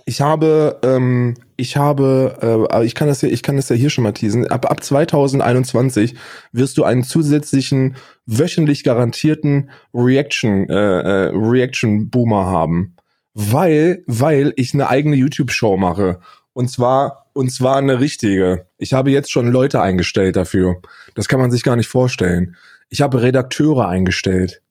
[0.04, 3.90] ich habe, ähm, ich habe, äh, ich kann das ja, ich kann das ja hier
[3.90, 4.46] schon mal teasen.
[4.48, 6.16] Ab, ab 2021
[6.52, 12.95] wirst du einen zusätzlichen wöchentlich garantierten Reaction, äh, äh, Reaction Boomer haben,
[13.38, 16.20] weil, weil ich eine eigene YouTube-Show mache.
[16.54, 18.66] Und zwar, und zwar eine richtige.
[18.78, 20.80] Ich habe jetzt schon Leute eingestellt dafür.
[21.14, 22.56] Das kann man sich gar nicht vorstellen.
[22.88, 24.62] Ich habe Redakteure eingestellt.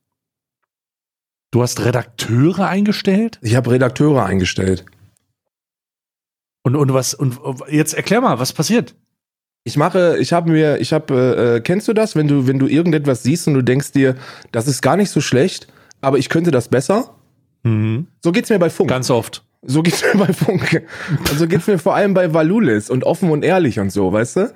[1.52, 3.38] Du hast Redakteure eingestellt?
[3.44, 4.84] Ich habe Redakteure eingestellt.
[6.64, 7.38] Und, und was, und
[7.70, 8.96] jetzt erklär mal, was passiert?
[9.64, 12.66] Ich mache, ich habe mir, ich habe, äh, kennst du das, wenn du, wenn du
[12.66, 14.16] irgendetwas siehst und du denkst dir,
[14.52, 15.68] das ist gar nicht so schlecht,
[16.02, 17.16] aber ich könnte das besser?
[17.66, 18.08] Mhm.
[18.24, 18.90] So geht's mir bei Funk.
[18.90, 19.44] Ganz oft.
[19.64, 20.84] So geht's mir bei Funk.
[21.32, 24.36] Und so geht's mir vor allem bei Valulis und offen und ehrlich und so, weißt
[24.38, 24.54] du?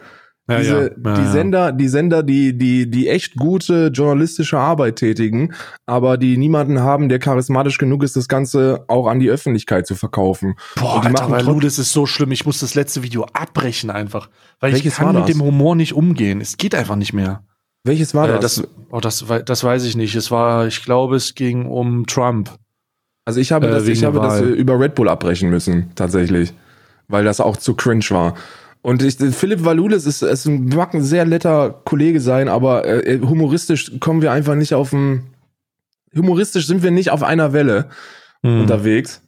[0.47, 1.11] Ja, Diese, ja.
[1.11, 1.27] Ja, die.
[1.27, 5.53] Sender, die Sender, die, die, die echt gute journalistische Arbeit tätigen,
[5.85, 9.93] aber die niemanden haben, der charismatisch genug ist, das Ganze auch an die Öffentlichkeit zu
[9.95, 10.55] verkaufen.
[10.75, 12.31] Boah, Und die Alter, machen das ist so schlimm.
[12.31, 14.29] Ich muss das letzte Video abbrechen einfach.
[14.59, 16.41] Weil Welches ich kann mit dem Humor nicht umgehen.
[16.41, 17.43] Es geht einfach nicht mehr.
[17.83, 18.55] Welches war Äh, das?
[18.55, 20.15] das, oh, das, das weiß ich nicht.
[20.15, 22.49] Es war, ich glaube, es ging um Trump.
[23.25, 26.53] Also ich habe Äh, das, ich habe das äh, über Red Bull abbrechen müssen, tatsächlich.
[27.07, 28.35] Weil das auch zu cringe war.
[28.81, 33.19] Und ich, Philipp Valulis ist, ist ein, mag ein sehr netter Kollege sein, aber äh,
[33.19, 35.23] humoristisch kommen wir einfach nicht auf dem,
[36.15, 37.89] humoristisch sind wir nicht auf einer Welle
[38.41, 38.61] Hm.
[38.61, 39.21] unterwegs.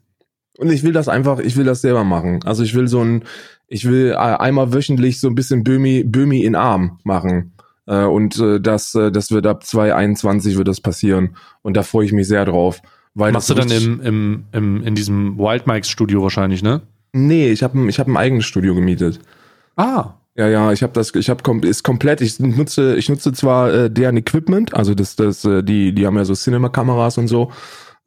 [0.57, 2.39] Und ich will das einfach, ich will das selber machen.
[2.45, 3.23] Also ich will so ein,
[3.67, 7.53] ich will äh, einmal wöchentlich so ein bisschen Böhmi, Böhmi in Arm machen.
[7.87, 11.35] Äh, und äh, das, äh, das wird ab 2021 wird das passieren.
[11.61, 12.81] Und da freue ich mich sehr drauf.
[13.13, 16.81] Weil Machst du dann im, im, im, in diesem Wild Mikes Studio wahrscheinlich, ne?
[17.13, 19.19] Nee, ich habe ich hab ein eigenes Studio gemietet.
[19.75, 20.13] Ah.
[20.35, 22.21] Ja, ja, ich habe das, ich habe kom ist komplett.
[22.21, 26.15] Ich nutze, ich nutze zwar äh, deren Equipment, also das, das, äh, die, die haben
[26.15, 27.51] ja so Cinema-Kameras und so,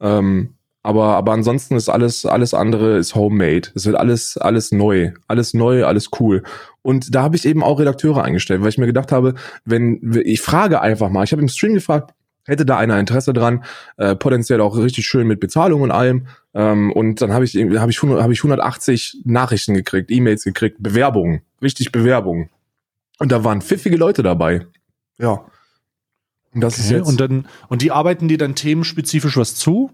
[0.01, 3.69] ähm, aber, aber ansonsten ist alles, alles andere ist homemade.
[3.73, 6.43] Es wird alles, alles neu, alles neu, alles cool.
[6.81, 10.41] Und da habe ich eben auch Redakteure eingestellt, weil ich mir gedacht habe, wenn ich
[10.41, 12.13] frage einfach mal, ich habe im Stream gefragt,
[12.45, 13.63] hätte da einer Interesse dran,
[13.97, 16.27] äh, potenziell auch richtig schön mit Bezahlung und allem.
[16.53, 20.77] Ähm, und dann habe ich, habe ich, 100 habe ich 180 Nachrichten gekriegt, E-Mails gekriegt,
[20.79, 22.49] Bewerbungen, richtig Bewerbungen.
[23.19, 24.65] Und da waren pfiffige Leute dabei.
[25.17, 25.45] Ja.
[26.53, 26.97] Und das ist Okay.
[26.97, 27.07] jetzt.
[27.07, 29.91] Und dann, und die arbeiten dir dann themenspezifisch was zu?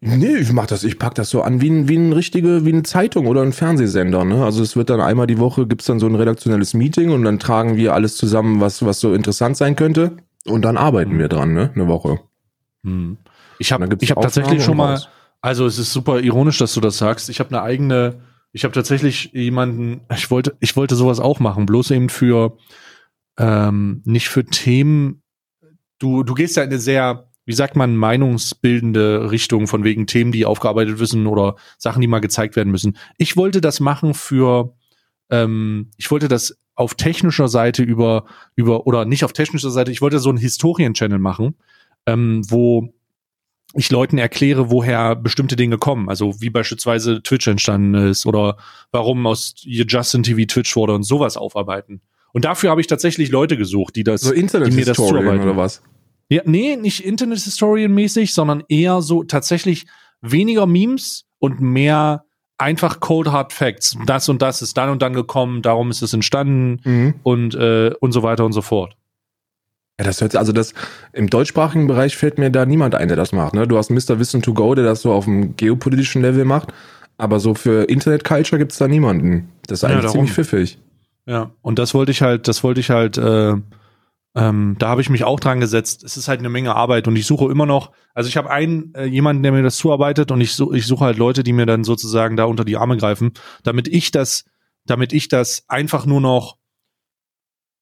[0.00, 2.72] Nee, ich mach das, ich pack das so an wie ein, wie ein richtige, wie
[2.72, 4.44] eine Zeitung oder ein Fernsehsender, ne?
[4.44, 7.38] Also es wird dann einmal die Woche gibt's dann so ein redaktionelles Meeting und dann
[7.38, 10.18] tragen wir alles zusammen, was, was so interessant sein könnte.
[10.46, 11.18] Und dann arbeiten Mhm.
[11.18, 11.70] wir dran, ne?
[11.74, 12.20] Eine Woche.
[12.84, 13.18] Hm.
[13.58, 15.00] Ich habe ich hab Aufnahmen tatsächlich schon mal,
[15.40, 17.28] also es ist super ironisch, dass du das sagst.
[17.30, 18.20] Ich habe eine eigene,
[18.52, 22.56] ich habe tatsächlich jemanden, ich wollte, ich wollte sowas auch machen, bloß eben für,
[23.38, 25.22] ähm, nicht für Themen.
[25.98, 30.32] Du, du gehst ja in eine sehr, wie sagt man, meinungsbildende Richtung von wegen Themen,
[30.32, 32.96] die aufgearbeitet wissen oder Sachen, die mal gezeigt werden müssen.
[33.18, 34.74] Ich wollte das machen für,
[35.30, 40.00] ähm, ich wollte das auf technischer Seite über, über, oder nicht auf technischer Seite, ich
[40.02, 41.56] wollte so einen Historien-Channel machen,
[42.06, 42.92] ähm, wo
[43.74, 46.08] ich Leuten erkläre, woher bestimmte Dinge kommen.
[46.08, 48.56] Also wie beispielsweise Twitch entstanden ist oder
[48.92, 52.00] warum aus Justin TV Twitch wurde und sowas aufarbeiten.
[52.32, 55.42] Und dafür habe ich tatsächlich Leute gesucht, die das, So die mir das zuarbeiten.
[55.42, 55.82] oder was?
[56.28, 59.86] Ja, nee, nicht Internet Historian mäßig, sondern eher so tatsächlich
[60.20, 62.24] weniger Memes und mehr
[62.58, 63.96] einfach Cold Hard Facts.
[64.06, 67.14] Das und das ist dann und dann gekommen, darum ist es entstanden Mhm.
[67.22, 68.96] und äh, und so weiter und so fort.
[69.98, 70.74] Ja, das hört sich, also das,
[71.14, 73.66] im deutschsprachigen Bereich fällt mir da niemand ein, der das macht, ne?
[73.66, 74.18] Du hast Mr.
[74.18, 76.68] Wissen to Go, der das so auf dem geopolitischen Level macht.
[77.18, 79.48] Aber so für Internet-Culture gibt's da niemanden.
[79.66, 80.26] Das ist Ja, eigentlich darum.
[80.26, 80.78] ziemlich pfiffig.
[81.24, 83.54] Ja, und das wollte ich halt, das wollte ich halt, äh,
[84.36, 86.04] ähm, da habe ich mich auch dran gesetzt.
[86.04, 88.94] Es ist halt eine Menge Arbeit und ich suche immer noch, also ich habe einen,
[88.94, 91.64] äh, jemanden, der mir das zuarbeitet und ich, su ich suche halt Leute, die mir
[91.64, 94.44] dann sozusagen da unter die Arme greifen, damit ich das,
[94.84, 96.58] damit ich das einfach nur noch,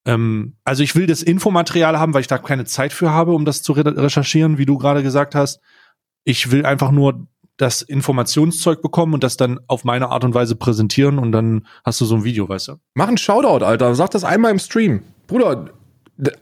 [0.07, 3.45] ähm, also ich will das Infomaterial haben, weil ich da keine Zeit für habe, um
[3.45, 5.61] das zu re recherchieren, wie du gerade gesagt hast.
[6.23, 10.55] Ich will einfach nur das Informationszeug bekommen und das dann auf meine Art und Weise
[10.55, 12.75] präsentieren und dann hast du so ein Video, weißt du?
[12.95, 13.97] Mach einen Shoutout, Alter.
[13.97, 15.03] Sag das einmal im Stream.
[15.27, 15.71] Bruder,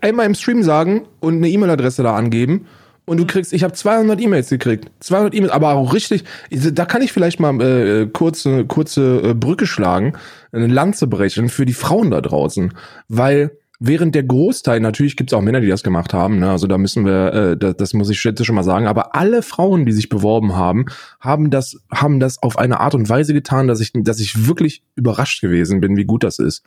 [0.01, 2.67] einmal im Stream sagen und eine E-Mail-Adresse da angeben.
[3.05, 4.91] Und du kriegst, ich habe 200 E-Mails gekriegt.
[5.01, 6.25] 200 E-Mails, aber auch richtig.
[6.51, 10.13] Da kann ich vielleicht mal äh, kurze, kurze äh, Brücke schlagen,
[10.53, 12.73] eine Lanze brechen für die Frauen da draußen.
[13.09, 13.51] Weil
[13.85, 16.51] während der Großteil, natürlich gibt's auch Männer, die das gemacht haben, ne?
[16.51, 19.43] also da müssen wir, äh, das, das muss ich jetzt schon mal sagen, aber alle
[19.43, 20.87] Frauen, die sich beworben haben,
[21.19, 24.85] haben das, haben das auf eine Art und Weise getan, dass ich, dass ich wirklich
[24.95, 26.63] überrascht gewesen bin, wie gut das ist.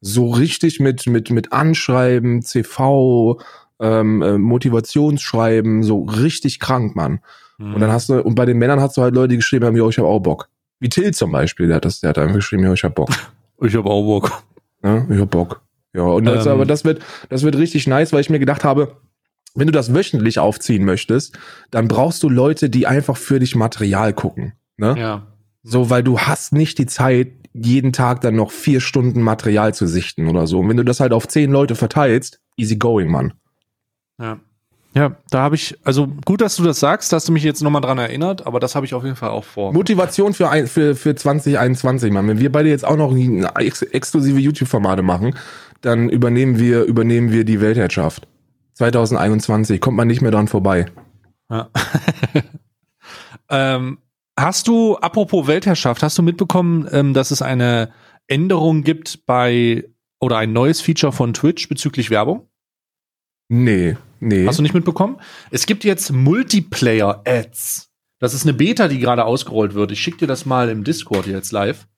[0.00, 3.40] So richtig mit, mit, mit Anschreiben, CV,
[3.80, 7.20] ähm, äh, Motivationsschreiben, so richtig krank, Mann.
[7.60, 9.76] Und dann hast du, und bei den Männern hast du halt Leute, die geschrieben haben,
[9.76, 10.48] ja, ich habe auch Bock.
[10.78, 13.10] Wie Till zum Beispiel, der hat das, der hat einfach geschrieben, ja, ich hab Bock.
[13.62, 14.42] Ich habe auch Bock.
[14.82, 15.60] Ja, ich hab Bock.
[15.92, 16.52] Ja, und das, Ähm.
[16.52, 18.96] aber das wird, das wird richtig nice, weil ich mir gedacht habe,
[19.54, 21.38] wenn du das wöchentlich aufziehen möchtest,
[21.70, 24.54] dann brauchst du Leute, die einfach für dich Material gucken.
[24.78, 24.94] Ne?
[24.98, 25.26] Ja.
[25.62, 29.86] So, weil du hast nicht die Zeit, jeden Tag dann noch vier Stunden Material zu
[29.86, 30.60] sichten oder so.
[30.60, 33.32] Und wenn du das halt auf zehn Leute verteilst, easy going, Mann.
[34.20, 34.38] Ja.
[34.92, 37.62] Ja, da habe ich, also gut, dass du das sagst, da hast du mich jetzt
[37.62, 39.72] nochmal dran erinnert, aber das habe ich auf jeden Fall auch vor.
[39.72, 42.26] Motivation für, ein, für, für 2021, Mann.
[42.26, 45.36] Wenn wir beide jetzt auch noch ex exklusive YouTube-Formate machen,
[45.80, 48.26] dann übernehmen wir, übernehmen wir die Weltherrschaft.
[48.74, 50.86] 2021, kommt man nicht mehr dran vorbei.
[51.48, 51.68] Ja.
[53.48, 53.98] ähm,
[54.40, 57.92] hast du, apropos Weltherrschaft, hast du mitbekommen, ähm, dass es eine
[58.26, 59.84] Änderung gibt bei
[60.20, 62.48] oder ein neues Feature von Twitch bezüglich Werbung?
[63.48, 64.46] Nee, nee.
[64.46, 65.20] Hast du nicht mitbekommen?
[65.50, 67.90] Es gibt jetzt Multiplayer-Ads.
[68.20, 69.90] Das ist eine Beta, die gerade ausgerollt wird.
[69.92, 71.88] Ich schicke dir das mal im Discord jetzt live.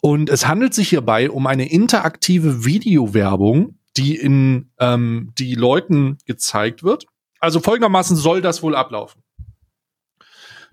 [0.00, 6.82] Und es handelt sich hierbei um eine interaktive Videowerbung, die in ähm, die Leuten gezeigt
[6.82, 7.06] wird.
[7.40, 9.22] Also folgendermaßen soll das wohl ablaufen.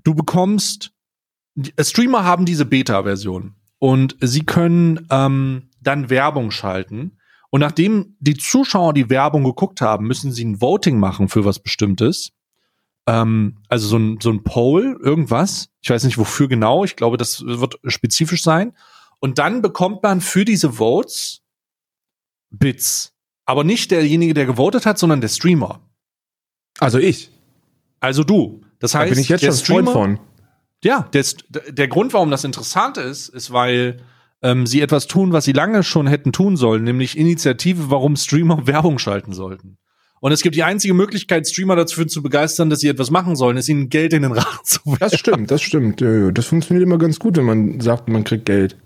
[0.03, 0.92] Du bekommst,
[1.55, 7.17] die- Streamer haben diese Beta-Version und sie können ähm, dann Werbung schalten.
[7.49, 11.59] Und nachdem die Zuschauer die Werbung geguckt haben, müssen sie ein Voting machen für was
[11.59, 12.31] Bestimmtes.
[13.05, 15.69] Ähm, also so ein, so ein Poll, irgendwas.
[15.81, 16.83] Ich weiß nicht wofür genau.
[16.83, 18.73] Ich glaube, das wird spezifisch sein.
[19.19, 21.41] Und dann bekommt man für diese Votes
[22.49, 23.13] Bits.
[23.45, 25.81] Aber nicht derjenige, der gewotet hat, sondern der Streamer.
[26.79, 27.29] Also ich.
[27.99, 28.61] Also du.
[28.79, 30.19] Das Da heißt, bin ich jetzt der schon Freund von.
[30.83, 33.97] Ja, der, St- der Grund, warum das interessant ist, ist, weil
[34.41, 38.67] ähm, sie etwas tun, was sie lange schon hätten tun sollen, nämlich Initiative, warum Streamer
[38.67, 39.77] Werbung schalten sollten.
[40.19, 43.57] Und es gibt die einzige Möglichkeit, Streamer dafür zu begeistern, dass sie etwas machen sollen,
[43.57, 44.97] ist ihnen Geld in den Rachen zu werfen.
[44.99, 46.01] Das stimmt, das stimmt.
[46.01, 48.77] Das funktioniert immer ganz gut, wenn man sagt, man kriegt Geld.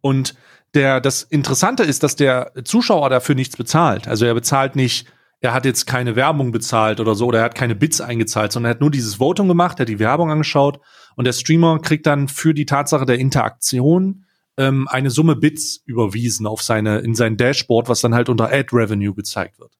[0.00, 0.34] Und
[0.74, 4.08] der, das Interessante ist, dass der Zuschauer dafür nichts bezahlt.
[4.08, 5.06] Also er bezahlt nicht,
[5.40, 8.70] er hat jetzt keine Werbung bezahlt oder so, oder er hat keine Bits eingezahlt, sondern
[8.70, 10.80] er hat nur dieses Votum gemacht, er hat die Werbung angeschaut
[11.16, 14.24] und der Streamer kriegt dann für die Tatsache der Interaktion
[14.56, 18.68] ähm, eine Summe Bits überwiesen auf seine, in sein Dashboard, was dann halt unter Ad
[18.72, 19.72] Revenue gezeigt wird.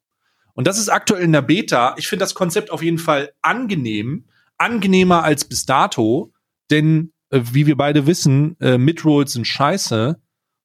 [0.55, 1.95] Und das ist aktuell in der Beta.
[1.97, 4.27] Ich finde das Konzept auf jeden Fall angenehm,
[4.59, 6.33] angenehmer als bis dato,
[6.71, 10.21] denn äh, wie wir beide wissen, äh, Midrolls sind scheiße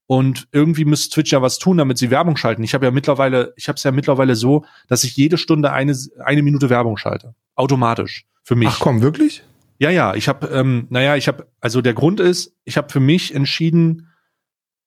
[0.07, 2.63] und irgendwie müsste Twitch ja was tun, damit sie Werbung schalten.
[2.63, 5.97] Ich habe ja mittlerweile, ich habe es ja mittlerweile so, dass ich jede Stunde eine
[6.23, 8.69] eine Minute Werbung schalte, automatisch für mich.
[8.69, 9.43] Ach komm, wirklich?
[9.79, 12.99] Ja, ja, ich habe, ähm, naja, ich habe, also der Grund ist, ich habe für
[12.99, 14.09] mich entschieden,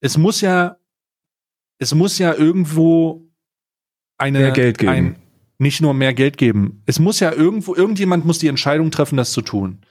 [0.01, 0.77] es muss ja,
[1.79, 3.29] es muss ja irgendwo
[4.19, 4.91] eine, Mehr Geld geben.
[4.91, 5.17] Ein,
[5.59, 6.83] nicht nur mehr Geld geben.
[6.87, 9.83] Es muss ja irgendwo, irgendjemand muss die Entscheidung treffen, das zu tun.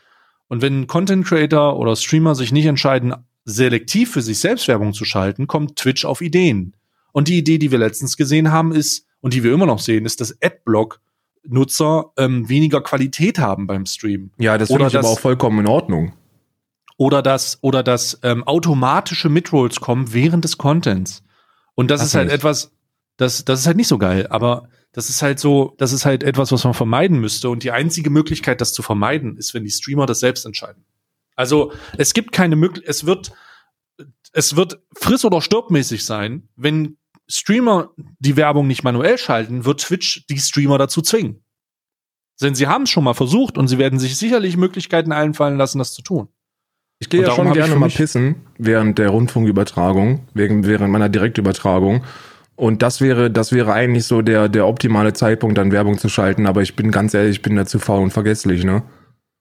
[0.47, 3.13] Und wenn Content Creator oder Streamer sich nicht entscheiden,
[3.45, 6.75] selektiv für sich selbst Werbung zu schalten, kommt Twitch auf Ideen.
[7.11, 10.05] Und die Idee, die wir letztens gesehen haben, ist, und die wir immer noch sehen,
[10.05, 10.31] ist, dass
[11.49, 14.31] Adblock-Nutzer ähm, weniger Qualität haben beim Stream.
[14.37, 16.13] Ja, das finde ich aber das- auch vollkommen in Ordnung.
[16.97, 21.23] oder dass oder dass ähm, automatische Midrolls kommen während des Contents.
[21.75, 22.35] Und das Das ist halt nicht.
[22.35, 22.71] etwas,
[23.17, 26.23] das das ist halt nicht so geil, aber das ist halt so, das ist halt
[26.23, 29.69] etwas, was man vermeiden müsste und die einzige Möglichkeit das zu vermeiden ist, wenn die
[29.69, 30.83] Streamer das selbst entscheiden.
[31.35, 33.31] Also, es gibt keine Möglichkeit, es wird
[34.33, 36.97] es wird friss oder stirbmäßig sein, wenn
[37.29, 41.43] Streamer die Werbung nicht manuell schalten, wird Twitch die Streamer dazu zwingen.
[42.41, 45.77] Denn sie haben es schon mal versucht und sie werden sich sicherlich Möglichkeiten einfallen lassen,
[45.77, 46.29] das zu tun.
[46.99, 52.03] Ich gehe ja schon gerne mal pissen während der Rundfunkübertragung, während meiner Direktübertragung.
[52.55, 56.45] Und das wäre, das wäre eigentlich so der, der optimale Zeitpunkt, dann Werbung zu schalten.
[56.45, 58.83] Aber ich bin ganz ehrlich, ich bin da zu faul und vergesslich, ne?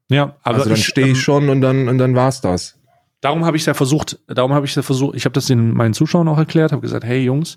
[0.08, 2.77] Ja, aber also dann stehe ich ähm, schon und dann, und dann war's das.
[3.20, 5.94] Darum habe ich ja versucht, darum habe ich ja versucht, ich habe das den meinen
[5.94, 7.56] Zuschauern auch erklärt, habe gesagt, hey Jungs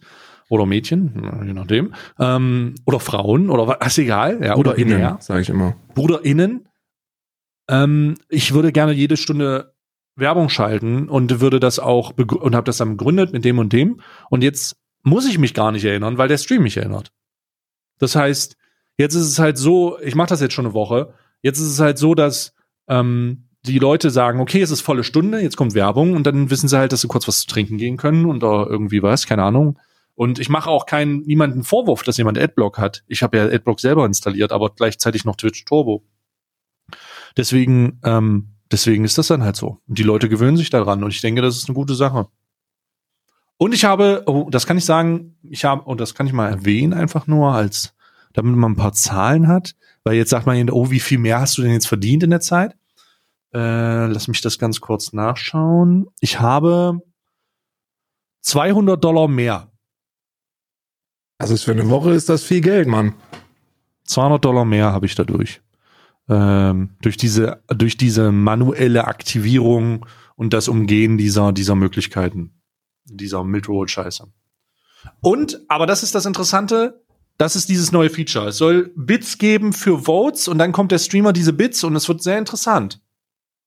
[0.50, 1.14] oder Mädchen,
[1.46, 5.76] je nachdem, ähm, oder Frauen oder was, ist egal, ja, oder, innen, sage ich immer.
[5.94, 6.68] BruderInnen,
[7.70, 9.74] ähm, ich würde gerne jede Stunde
[10.16, 14.02] Werbung schalten und würde das auch und habe das dann begründet mit dem und dem
[14.30, 17.12] und jetzt muss ich mich gar nicht erinnern, weil der Stream mich erinnert.
[17.98, 18.58] Das heißt,
[18.98, 21.80] jetzt ist es halt so, ich mache das jetzt schon eine Woche, jetzt ist es
[21.80, 22.54] halt so, dass
[22.88, 26.68] ähm, die Leute sagen, okay, es ist volle Stunde, jetzt kommt Werbung und dann wissen
[26.68, 29.78] sie halt, dass sie kurz was zu trinken gehen können oder irgendwie was, keine Ahnung.
[30.16, 33.04] Und ich mache auch keinen niemanden Vorwurf, dass jemand Adblock hat.
[33.08, 36.04] Ich habe ja Adblock selber installiert, aber gleichzeitig noch Twitch Turbo.
[37.38, 39.80] Deswegen, ähm, deswegen ist das dann halt so.
[39.88, 42.28] Und die Leute gewöhnen sich daran und ich denke, das ist eine gute Sache.
[43.58, 46.50] Und ich habe, oh, das kann ich sagen, ich habe, und das kann ich mal
[46.50, 47.94] erwähnen, einfach nur als,
[48.34, 51.58] damit man ein paar Zahlen hat, weil jetzt sagt man, oh, wie viel mehr hast
[51.58, 52.76] du denn jetzt verdient in der Zeit?
[53.54, 56.08] Äh, lass mich das ganz kurz nachschauen.
[56.20, 57.02] Ich habe
[58.42, 59.72] 200 Dollar mehr.
[61.38, 63.16] Also für eine Woche ist das viel Geld, Mann.
[64.06, 65.62] 200 Dollar mehr habe ich dadurch.
[66.30, 72.62] Ähm, durch diese, durch diese manuelle Aktivierung und das Umgehen dieser, dieser Möglichkeiten.
[73.06, 74.28] Dieser Midroll-Scheiße.
[75.20, 77.04] Und, aber das ist das Interessante,
[77.38, 78.50] das ist dieses neue Feature.
[78.50, 82.08] Es soll Bits geben für Votes und dann kommt der Streamer diese Bits und es
[82.08, 83.01] wird sehr interessant.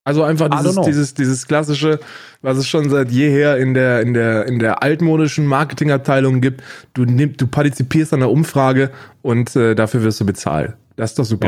[0.06, 1.98] Also einfach dieses, dieses, dieses klassische,
[2.42, 6.62] was es schon seit jeher in der, in der, in der altmodischen Marketingabteilung gibt.
[6.92, 8.90] Du nimm, du partizipierst an der Umfrage
[9.22, 10.74] und äh, dafür wirst du bezahlt.
[10.96, 11.46] Das ist doch super.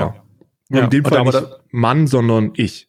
[0.70, 0.78] Ja.
[0.78, 2.88] Ja, in dem Fall nicht Mann, sondern ich.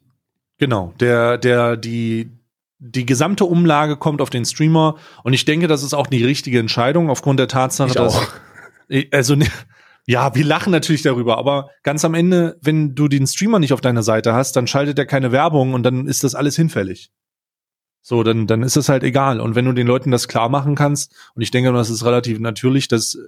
[0.58, 2.32] Genau, der, der, die,
[2.80, 6.58] die gesamte Umlage kommt auf den Streamer und ich denke, das ist auch die richtige
[6.60, 8.28] Entscheidung aufgrund der Tatsache, Ich dass, auch.
[9.12, 9.46] also, ne-
[10.08, 13.82] ja, wir lachen natürlich darüber, aber ganz am Ende, wenn du den Streamer nicht auf
[13.82, 17.12] deiner Seite hast, dann schaltet er keine Werbung und dann ist das alles hinfällig.
[18.02, 19.42] So, dann, dann ist es halt egal.
[19.42, 22.40] Und wenn du den Leuten das klar machen kannst, und ich denke, das ist relativ
[22.40, 23.20] natürlich, dass äh,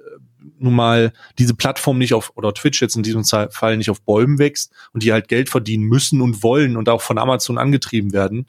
[0.58, 4.40] nun mal diese Plattform nicht auf, oder Twitch jetzt in diesem Fall nicht auf Bäumen
[4.40, 8.48] wächst und die halt Geld verdienen müssen und wollen und auch von Amazon angetrieben werden,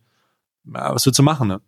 [0.72, 1.60] ja, was willst du machen, ne?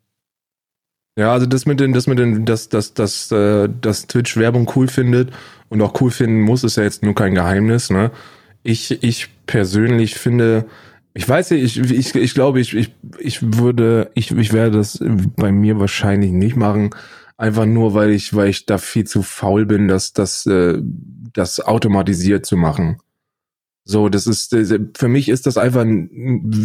[1.19, 4.71] Ja, also das mit den, das mit den, dass, dass, dass, äh, dass Twitch Werbung
[4.75, 5.31] cool findet
[5.69, 8.11] und auch cool finden muss, ist ja jetzt nur kein Geheimnis, ne?
[8.63, 10.67] Ich, ich persönlich finde,
[11.15, 14.99] ich weiß nicht, ich, ich, ich glaube, ich, ich, ich würde, ich, ich werde das
[15.37, 16.91] bei mir wahrscheinlich nicht machen.
[17.37, 20.79] Einfach nur, weil ich, weil ich da viel zu faul bin, das, das, äh,
[21.35, 22.99] das automatisiert zu machen.
[23.85, 25.85] So, das ist, äh, für mich ist das einfach,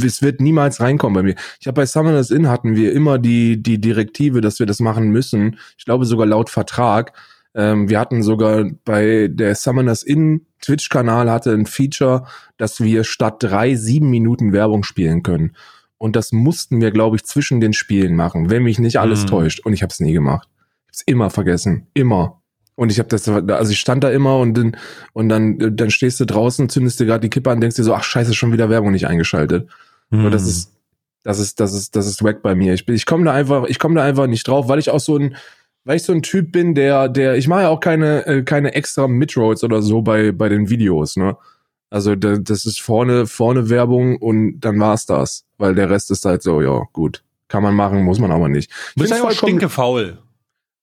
[0.05, 1.35] es wird niemals reinkommen bei mir.
[1.59, 5.09] Ich habe bei Summoners Inn hatten wir immer die, die Direktive, dass wir das machen
[5.09, 5.57] müssen.
[5.77, 7.13] Ich glaube sogar laut Vertrag.
[7.55, 12.25] Ähm, wir hatten sogar bei der Summoners Inn Twitch-Kanal hatte ein Feature,
[12.57, 15.55] dass wir statt drei sieben Minuten Werbung spielen können.
[15.97, 19.27] Und das mussten wir, glaube ich, zwischen den Spielen machen, wenn mich nicht alles Mhm.
[19.27, 19.65] täuscht.
[19.65, 20.47] Und ich habe es nie gemacht.
[20.49, 22.36] Ich habe es immer vergessen, immer.
[22.77, 24.77] Und ich habe das, also ich stand da immer und dann,
[25.13, 27.95] und dann, dann stehst du draußen, zündest dir gerade die Kippe an, denkst dir so,
[27.95, 29.67] ach scheiße, schon wieder Werbung nicht eingeschaltet.
[30.11, 30.31] Und Hm.
[30.31, 30.73] das ist,
[31.23, 32.75] das ist, das ist, das ist wack bei mir.
[32.75, 34.99] Ich bin, ich komme da einfach, ich komme da einfach nicht drauf, weil ich auch
[34.99, 35.35] so ein,
[35.85, 38.75] weil ich so ein Typ bin, der, der, ich mache ja auch keine, äh, keine
[38.75, 41.35] extra Midroads oder so bei, bei den Videos, ne?
[41.89, 46.25] Also da, das ist vorne, vorne Werbung und dann war's das, weil der Rest ist
[46.25, 48.69] halt so, ja gut, kann man machen, muss man aber nicht.
[48.95, 50.19] Du bist einfach stinkefaul.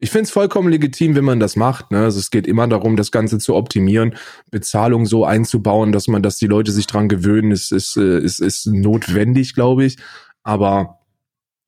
[0.05, 1.91] Ich finde es vollkommen legitim, wenn man das macht.
[1.91, 2.01] Ne?
[2.01, 4.15] Also es geht immer darum, das Ganze zu optimieren,
[4.51, 8.41] Bezahlung so einzubauen, dass man, dass die Leute sich dran gewöhnen, ist, ist, äh, ist,
[8.41, 9.97] ist notwendig, glaube ich.
[10.43, 10.99] Aber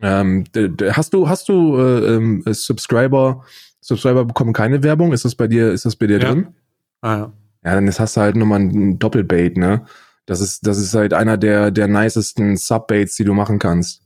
[0.03, 0.45] ähm,
[0.93, 3.43] hast du, hast du äh, ähm, Subscriber,
[3.81, 5.15] Subscriber bekommen keine Werbung?
[5.15, 6.29] Ist das bei dir, ist das bei dir Ja.
[6.29, 6.49] drin?
[7.01, 7.33] Ah, ja.
[7.65, 9.87] Ja, dann ist- hast du halt nochmal ein Doppelbait, ne?
[10.27, 14.03] Das ist, das ist halt einer der, der nicesten Subbaits, die du machen kannst.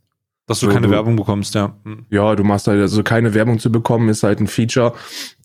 [0.50, 1.76] Dass du So, keine du- Werbung bekommst, ja.
[1.84, 2.06] Hm.
[2.10, 4.94] Ja, du machst halt, also keine Werbung zu bekommen, ist halt ein Feature,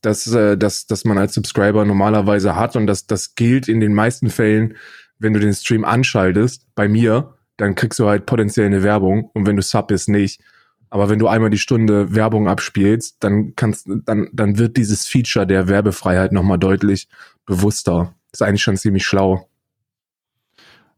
[0.01, 3.93] das, äh, das, das man als Subscriber normalerweise hat und das, das gilt in den
[3.93, 4.78] meisten Fällen,
[5.20, 9.45] wenn du den Stream anschaltest, bei mir, dann kriegst du halt potenziell eine Werbung und
[9.45, 10.41] wenn du Sub bist, nicht.
[10.89, 15.45] Aber wenn du einmal die Stunde Werbung abspielst, dann kannst, dann, dann wird dieses Feature
[15.45, 17.10] der Werbefreiheit nochmal deutlich
[17.45, 18.16] bewusster.
[18.34, 19.47] Ist eigentlich schon ziemlich schlau.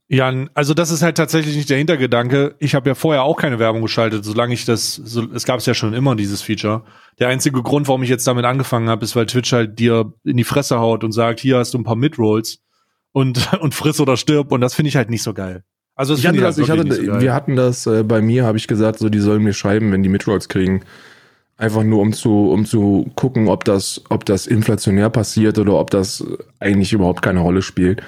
[0.10, 2.56] Ja, also das ist halt tatsächlich nicht der Hintergedanke.
[2.60, 5.66] Ich habe ja vorher auch keine Werbung geschaltet, solange ich das, so, es gab es
[5.66, 6.84] ja schon immer dieses Feature.
[7.20, 10.38] Der einzige Grund, warum ich jetzt damit angefangen habe, ist, weil Twitch halt dir in
[10.38, 12.60] die Fresse haut und sagt, hier hast du ein paar Midrolls
[13.12, 15.64] und und friss oder stirb und das finde ich halt nicht so geil.
[15.96, 18.46] Also Ich hatte finde das, halt ich hatte, so wir hatten das äh, bei mir,
[18.46, 20.84] habe ich gesagt, so die sollen mir schreiben, wenn die Midrolls kriegen.
[21.58, 25.90] Einfach nur um zu, um zu gucken, ob das, ob das inflationär passiert oder ob
[25.90, 26.24] das
[26.60, 28.04] eigentlich überhaupt keine Rolle spielt.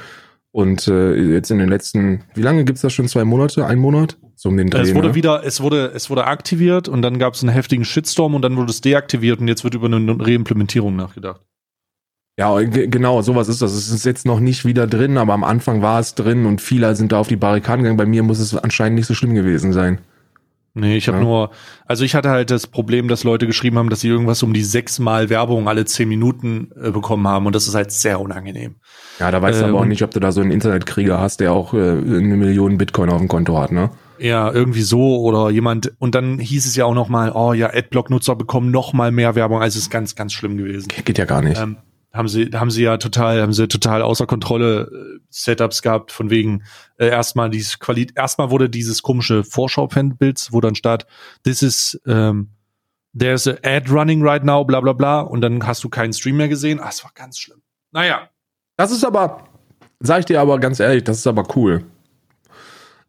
[0.51, 3.07] Und äh, jetzt in den letzten, wie lange gibt's das schon?
[3.07, 3.65] Zwei Monate?
[3.65, 4.17] Ein Monat?
[4.35, 4.81] So um den Dreh.
[4.81, 5.15] es wurde ne?
[5.15, 8.55] wieder, es wurde, es wurde aktiviert und dann gab es einen heftigen Shitstorm und dann
[8.55, 11.41] wurde es deaktiviert und jetzt wird über eine Reimplementierung nachgedacht.
[12.39, 13.73] Ja, ge- genau, sowas ist das.
[13.73, 16.95] Es ist jetzt noch nicht wieder drin, aber am Anfang war es drin und viele
[16.95, 17.97] sind da auf die Barrikaden gegangen.
[17.97, 19.99] Bei mir muss es anscheinend nicht so schlimm gewesen sein.
[20.79, 21.23] Nee, ich habe Ja.
[21.23, 21.49] nur,
[21.85, 24.63] also ich hatte halt das Problem, dass Leute geschrieben haben, dass sie irgendwas um die
[24.63, 28.75] sechsmal Werbung alle zehn Minuten äh, bekommen haben und das ist halt sehr unangenehm.
[29.19, 31.19] Ja, da weißt du Äh, aber auch und- nicht, ob du da so einen Internetkrieger
[31.19, 33.89] hast, der auch äh, eine Million Bitcoin auf dem Konto hat, ne?
[34.21, 37.67] Ja, irgendwie so oder jemand und dann hieß es ja auch noch mal, oh ja,
[37.73, 40.89] Adblock-Nutzer bekommen noch mal mehr Werbung, also es ist ganz, ganz schlimm gewesen.
[41.05, 41.61] Geht ja gar nicht.
[41.61, 41.77] Ähm,
[42.11, 46.29] haben sie, haben sie ja total, haben sie total außer Kontrolle äh, Setups gehabt, von
[46.29, 46.63] wegen
[46.97, 51.05] äh, erstmal dieses Qualität, erstmal wurde dieses komische Vorschau-Bild, wo dann statt,
[51.43, 52.49] this is, ähm,
[53.17, 56.37] there's a ad running right now, bla bla bla, und dann hast du keinen Stream
[56.37, 56.79] mehr gesehen.
[56.79, 57.61] Ah, es war ganz schlimm.
[57.91, 58.29] Naja,
[58.79, 59.43] Das ist aber,
[59.99, 61.83] sag ich dir aber ganz ehrlich, das ist aber cool.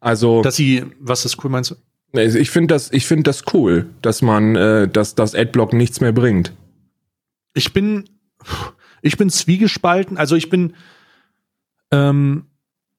[0.01, 1.77] Also, dass sie, was ist cool meinst du?
[2.13, 6.11] ich finde das, ich finde das cool, dass man, äh, dass das Adblock nichts mehr
[6.11, 6.53] bringt.
[7.55, 8.09] Ich bin,
[9.03, 10.17] ich bin zwiegespalten.
[10.17, 10.75] Also ich bin,
[11.91, 12.47] ähm,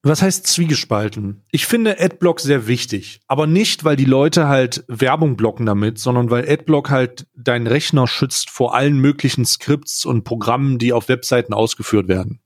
[0.02, 1.42] was heißt zwiegespalten?
[1.50, 6.30] Ich finde Adblock sehr wichtig, aber nicht, weil die Leute halt Werbung blocken damit, sondern
[6.30, 11.52] weil Adblock halt deinen Rechner schützt vor allen möglichen Skripts und Programmen, die auf Webseiten
[11.52, 12.40] ausgeführt werden.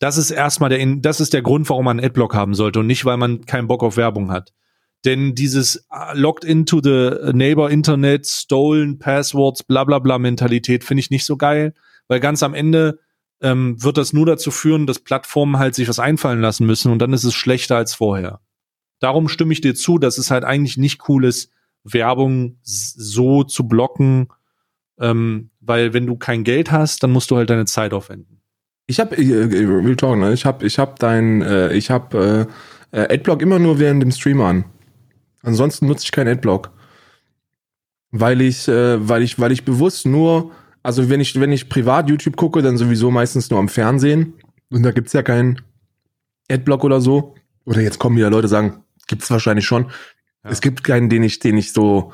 [0.00, 3.04] Das ist erstmal der, das ist der Grund, warum man Adblock haben sollte und nicht,
[3.04, 4.52] weil man keinen Bock auf Werbung hat.
[5.04, 11.00] Denn dieses ah, locked into the neighbor Internet, stolen Passwords, bla bla bla Mentalität finde
[11.00, 11.74] ich nicht so geil,
[12.08, 12.98] weil ganz am Ende
[13.40, 16.98] ähm, wird das nur dazu führen, dass Plattformen halt sich was einfallen lassen müssen und
[16.98, 18.40] dann ist es schlechter als vorher.
[18.98, 21.52] Darum stimme ich dir zu, dass es halt eigentlich nicht cool ist,
[21.84, 24.28] Werbung so zu blocken,
[24.98, 28.42] ähm, weil wenn du kein Geld hast, dann musst du halt deine Zeit aufwenden.
[28.86, 30.32] Ich habe, äh, äh, Real Talk, ne?
[30.32, 32.48] ich habe, ich habe dein, äh, ich habe
[32.92, 34.64] äh, äh, Adblock immer nur während dem Stream an.
[35.42, 36.70] Ansonsten nutze ich keinen Adblock,
[38.10, 42.08] weil ich, äh, weil ich, weil ich bewusst nur, also wenn ich, wenn ich privat
[42.08, 44.34] YouTube gucke, dann sowieso meistens nur am Fernsehen
[44.70, 45.62] und da gibt's ja keinen
[46.50, 47.34] Adblock oder so.
[47.64, 49.84] Oder jetzt kommen wieder Leute sagen, gibt's wahrscheinlich schon.
[50.44, 50.50] Ja.
[50.50, 52.12] Es gibt keinen, den ich, den ich so,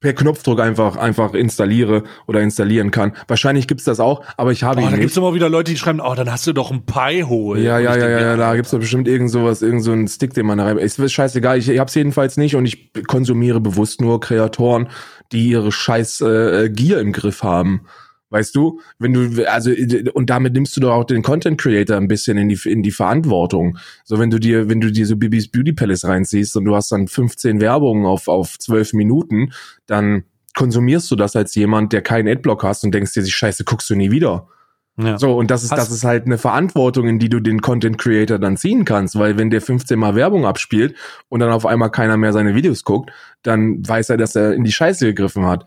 [0.00, 3.12] per Knopfdruck einfach einfach installiere oder installieren kann.
[3.26, 5.00] Wahrscheinlich gibt's das auch, aber ich habe Oh, ihn da nicht.
[5.00, 6.82] gibt's immer wieder Leute, die schreiben, oh, dann hast du doch ein.
[6.86, 9.92] Ja, Und ja, ja, denke, ja, ja, da gibt's doch bestimmt irgend sowas, irgend so
[9.92, 10.76] einen Stick, den man da rein.
[10.78, 14.88] Ist scheißegal, ich, ich hab's jedenfalls nicht und ich konsumiere bewusst nur Kreatoren,
[15.32, 17.86] die ihre scheiß äh, Gier im Griff haben.
[18.34, 19.70] Weißt du, wenn du also
[20.14, 22.90] und damit nimmst du doch auch den Content Creator ein bisschen in die in die
[22.90, 23.78] Verantwortung.
[24.02, 26.90] So wenn du dir wenn du dir so Bibis Beauty Palace reinziehst und du hast
[26.90, 29.52] dann 15 Werbungen auf auf 12 Minuten,
[29.86, 30.24] dann
[30.56, 33.88] konsumierst du das als jemand, der keinen Adblock hast und denkst dir, die Scheiße guckst
[33.88, 34.48] du nie wieder.
[34.96, 35.18] Ja.
[35.18, 37.98] So, und das ist, Hast- das ist halt eine Verantwortung, in die du den Content
[37.98, 40.94] Creator dann ziehen kannst, weil wenn der 15 Mal Werbung abspielt
[41.28, 43.10] und dann auf einmal keiner mehr seine Videos guckt,
[43.42, 45.66] dann weiß er, dass er in die Scheiße gegriffen hat.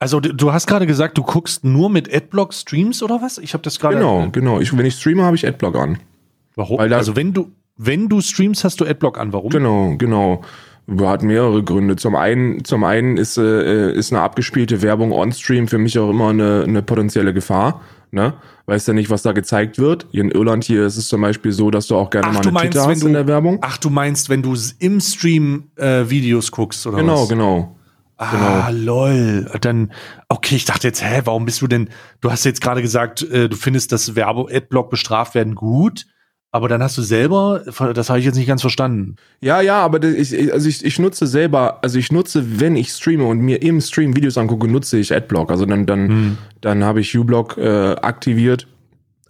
[0.00, 3.36] Also du- hast gerade gesagt, du guckst nur mit Adblock Streams oder was?
[3.38, 3.96] Ich habe das gerade.
[3.96, 4.58] Genau, genau.
[4.58, 5.98] Ich, wenn ich streame, habe ich Adblock an.
[6.56, 6.78] Warum?
[6.78, 9.32] Weil da- also wenn du wenn du streamst, hast du Adblock an.
[9.32, 9.50] Warum?
[9.50, 10.42] Genau, genau.
[11.00, 11.96] Hat mehrere Gründe.
[11.96, 16.30] Zum einen, zum einen ist, äh, ist eine abgespielte Werbung on-stream für mich auch immer
[16.30, 17.80] eine, eine potenzielle Gefahr.
[18.10, 18.34] Ne?
[18.66, 20.06] Weißt ja nicht, was da gezeigt wird.
[20.10, 22.40] Hier in Irland hier ist es zum Beispiel so, dass du auch gerne Ach, mal
[22.42, 23.58] eine meinst, Titte hast du- in der Werbung.
[23.62, 27.28] Ach, du meinst, wenn du im Stream äh, Videos guckst oder genau, was?
[27.28, 27.76] genau.
[28.22, 29.50] Ah, lol.
[29.62, 29.92] Dann,
[30.28, 31.88] okay, ich dachte jetzt, hä, warum bist du denn,
[32.20, 36.04] du hast jetzt gerade gesagt, äh, du findest, dass Werbe Adblock bestraft werden gut,
[36.52, 37.62] aber dann hast du selber,
[37.94, 39.16] das habe ich jetzt nicht ganz verstanden.
[39.40, 42.76] Ja, ja, aber das- ich, ich- also ich, ich nutze selber, also ich nutze, wenn
[42.76, 45.50] ich streame und mir im Stream Videos angucke, nutze ich Adblock.
[45.50, 46.38] Also dann, dann, Hm.
[46.60, 48.66] dann habe ich uBlock äh, aktiviert.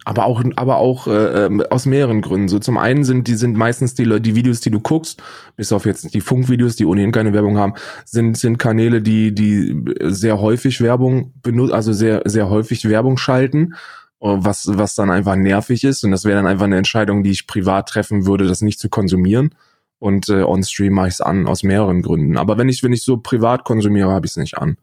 [0.03, 2.47] Aber auch, aber auch äh, ähm, aus mehreren Gründen.
[2.47, 5.21] So zum einen sind die sind meistens die, die Videos, die du guckst,
[5.55, 7.73] bis auf jetzt die Funkvideos, die ohnehin keine Werbung haben,
[8.05, 13.75] sind sind Kanäle, die die sehr häufig Werbung benutzen, also sehr sehr häufig Werbung schalten,
[14.21, 17.31] äh, was was dann einfach nervig ist und das wäre dann einfach eine Entscheidung, die
[17.31, 19.53] ich privat treffen würde, das nicht zu konsumieren.
[19.99, 22.35] Und äh, on Stream mache ich es an aus mehreren Gründen.
[22.37, 24.77] Aber wenn ich wenn ich so privat konsumiere, habe ich es nicht an.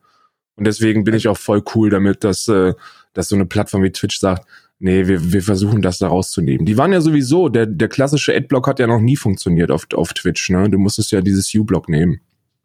[0.54, 2.74] Und deswegen bin ich auch voll cool damit, dass äh,
[3.14, 4.46] dass so eine Plattform wie Twitch sagt,
[4.78, 6.66] nee, wir, wir versuchen das da rauszunehmen.
[6.66, 10.12] Die waren ja sowieso, der, der klassische Adblock hat ja noch nie funktioniert auf, auf
[10.12, 10.68] Twitch, ne?
[10.70, 12.20] Du musstest ja dieses U-Block nehmen.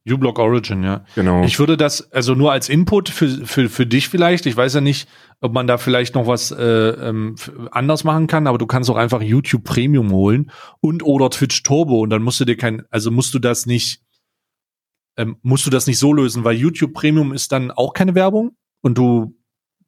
[0.09, 1.05] uBlock Origin, ja.
[1.15, 1.43] Genau.
[1.43, 4.81] Ich würde das, also nur als Input für, für, für dich vielleicht, ich weiß ja
[4.81, 5.07] nicht,
[5.41, 7.35] ob man da vielleicht noch was äh, ähm,
[7.71, 10.51] anders machen kann, aber du kannst auch einfach YouTube Premium holen
[10.81, 14.01] und oder Twitch Turbo und dann musst du dir kein, also musst du das nicht,
[15.17, 18.55] ähm, musst du das nicht so lösen, weil YouTube Premium ist dann auch keine Werbung
[18.81, 19.35] und du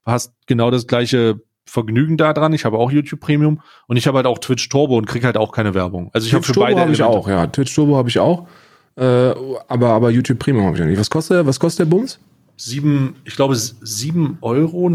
[0.05, 2.53] hast genau das gleiche Vergnügen da dran.
[2.53, 5.37] Ich habe auch YouTube Premium und ich habe halt auch Twitch Turbo und krieg halt
[5.37, 6.09] auch keine Werbung.
[6.13, 7.47] Also ich habe für beide habe ich auch, ja.
[7.47, 8.47] Twitch Turbo habe ich auch.
[8.97, 9.03] Äh,
[9.67, 10.99] aber, aber YouTube Premium habe ich ja nicht.
[10.99, 12.19] Was kostet, was kostet der Bums?
[12.57, 14.89] sieben, ich glaube sieben Euro,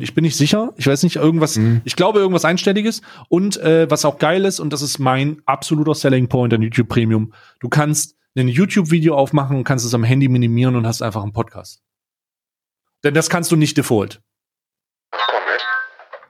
[0.00, 1.80] ich bin nicht sicher, ich weiß nicht, irgendwas, Mhm.
[1.84, 5.94] ich glaube irgendwas Einstelliges und äh, was auch geil ist und das ist mein absoluter
[5.94, 10.26] Selling Point an YouTube Premium, du kannst ein YouTube-Video aufmachen und kannst es am Handy
[10.28, 11.82] minimieren und hast einfach einen Podcast.
[13.04, 14.20] Denn das kannst du nicht default.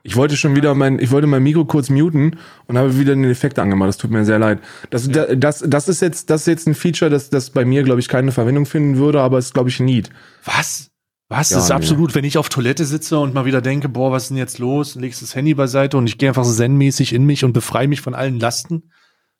[0.07, 2.37] Ich wollte schon wieder mein, ich wollte mein Mikro kurz muten
[2.67, 3.87] und habe wieder den Effekt angemacht.
[3.89, 4.59] Das tut mir sehr leid.
[4.91, 7.81] Das, da- das, das ist jetzt, das ist jetzt ein Feature, das, das bei mir,
[7.81, 10.11] glaube ich, keine Verwendung finden würde, aber es ist, glaube ich, ein Need.
[10.43, 10.91] Was?
[11.27, 11.49] Was?
[11.49, 11.75] Ja, das ist nee.
[11.75, 14.59] absolut, wenn ich auf Toilette sitze und mal wieder denke, boah, was ist denn jetzt
[14.59, 14.93] los?
[14.93, 18.01] Legst das Handy beiseite und ich gehe einfach so zen-mäßig in mich und befreie mich
[18.01, 18.91] von allen Lasten.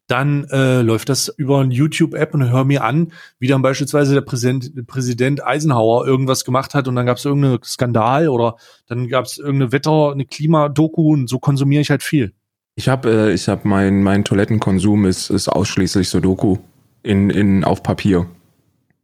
[0.08, 4.22] Dann äh, läuft das über eine YouTube-App und höre mir an, wie dann beispielsweise der
[4.22, 9.26] Präsident, Präsident Eisenhower irgendwas gemacht hat und dann gab es irgendeinen Skandal oder dann gab
[9.26, 12.34] es irgendeine Wetter, eine Klimadoku und so konsumiere ich halt viel.
[12.76, 16.58] Ich habe, äh, ich habe mein, mein Toilettenkonsum ist, ist ausschließlich Sudoku
[17.02, 18.28] in, in, auf Papier.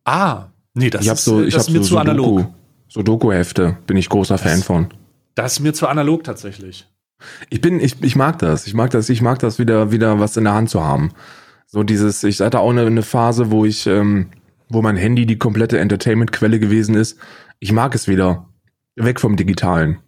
[0.05, 2.39] Ah, nee, das ich ist, so, ich das ist mir so zu analog.
[2.39, 2.51] Sudoku,
[2.89, 4.87] Sudoku-Hefte, bin ich großer Fan Das- von.
[5.33, 6.87] Das ist mir zu analog tatsächlich.
[7.49, 8.67] Ich bin, ich, ich mag das.
[8.67, 11.11] Ich mag das, ich mag das wieder, wieder was in der Hand zu haben.
[11.67, 14.27] So dieses, ich hatte auch eine, eine Phase, wo ich, ähm,
[14.69, 17.17] wo mein Handy die komplette Entertainment-Quelle gewesen ist.
[17.59, 18.47] Ich mag es wieder.
[18.95, 19.99] Weg vom Digitalen.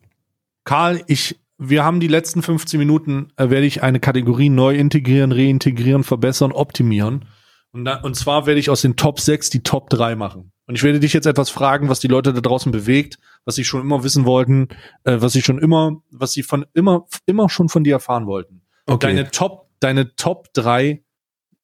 [0.65, 5.31] Karl, ich, wir haben die letzten 15 Minuten, äh, werde ich eine Kategorie neu integrieren,
[5.31, 7.25] reintegrieren, verbessern, optimieren.
[7.73, 10.51] Und, da, und zwar werde ich aus den Top 6 die Top 3 machen.
[10.67, 13.65] Und ich werde dich jetzt etwas fragen, was die Leute da draußen bewegt, was sie
[13.65, 14.69] schon immer wissen wollten,
[15.03, 18.61] äh, was sie schon immer, was sie von immer, immer schon von dir erfahren wollten.
[18.85, 19.07] Okay.
[19.07, 21.03] Deine Top, deine Top 3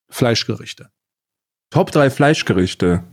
[0.09, 0.89] Fleischgerichte.
[1.69, 3.03] Top 3 Fleischgerichte.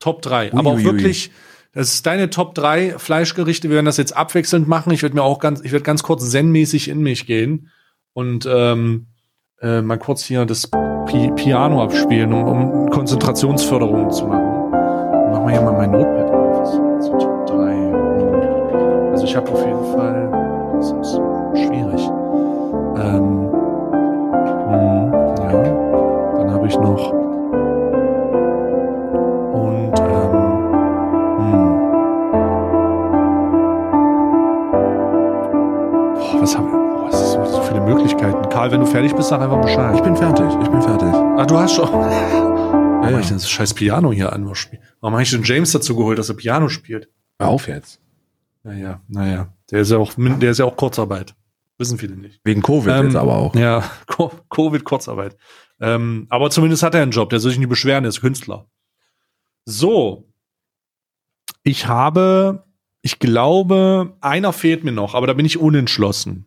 [0.00, 0.54] Top 3.
[0.54, 1.30] Aber auch wirklich,
[1.72, 3.68] das ist deine Top 3 Fleischgerichte.
[3.68, 4.92] Wir werden das jetzt abwechselnd machen.
[4.92, 7.70] Ich werde mir auch ganz, ich werde ganz kurz zen-mäßig in mich gehen
[8.14, 9.08] und ähm,
[9.60, 10.70] äh, mal kurz hier das
[11.34, 14.70] Piano abspielen, um, um Konzentrationsförderung zu machen.
[14.70, 16.17] Machen wir hier mal mein Notepad
[38.68, 39.94] Karl, wenn du fertig bist, sag einfach Bescheid.
[39.96, 41.08] Ich bin fertig, ich bin fertig.
[41.08, 41.88] ah, du hast schon.
[41.90, 43.20] Warum Ja, ja.
[43.20, 44.44] ich denn das scheiß Piano hier an?
[44.46, 47.08] Warum habe ich den James dazu geholt, dass er Piano spielt?
[47.38, 48.00] Hör auf jetzt.
[48.62, 49.54] Naja, naja.
[49.70, 51.34] Der ist ja auch, der ist ja auch Kurzarbeit.
[51.78, 52.40] Wissen viele nicht.
[52.44, 53.54] Wegen Covid Ähm, jetzt aber auch.
[53.54, 55.36] Ja, Co- Covid, Kurzarbeit.
[55.80, 58.66] Ähm, aber zumindest hat er einen Job, der soll sich nicht beschweren, der ist Künstler.
[59.64, 60.28] So.
[61.62, 62.64] Ich habe,
[63.02, 66.46] ich glaube, einer fehlt mir noch, aber da bin ich unentschlossen.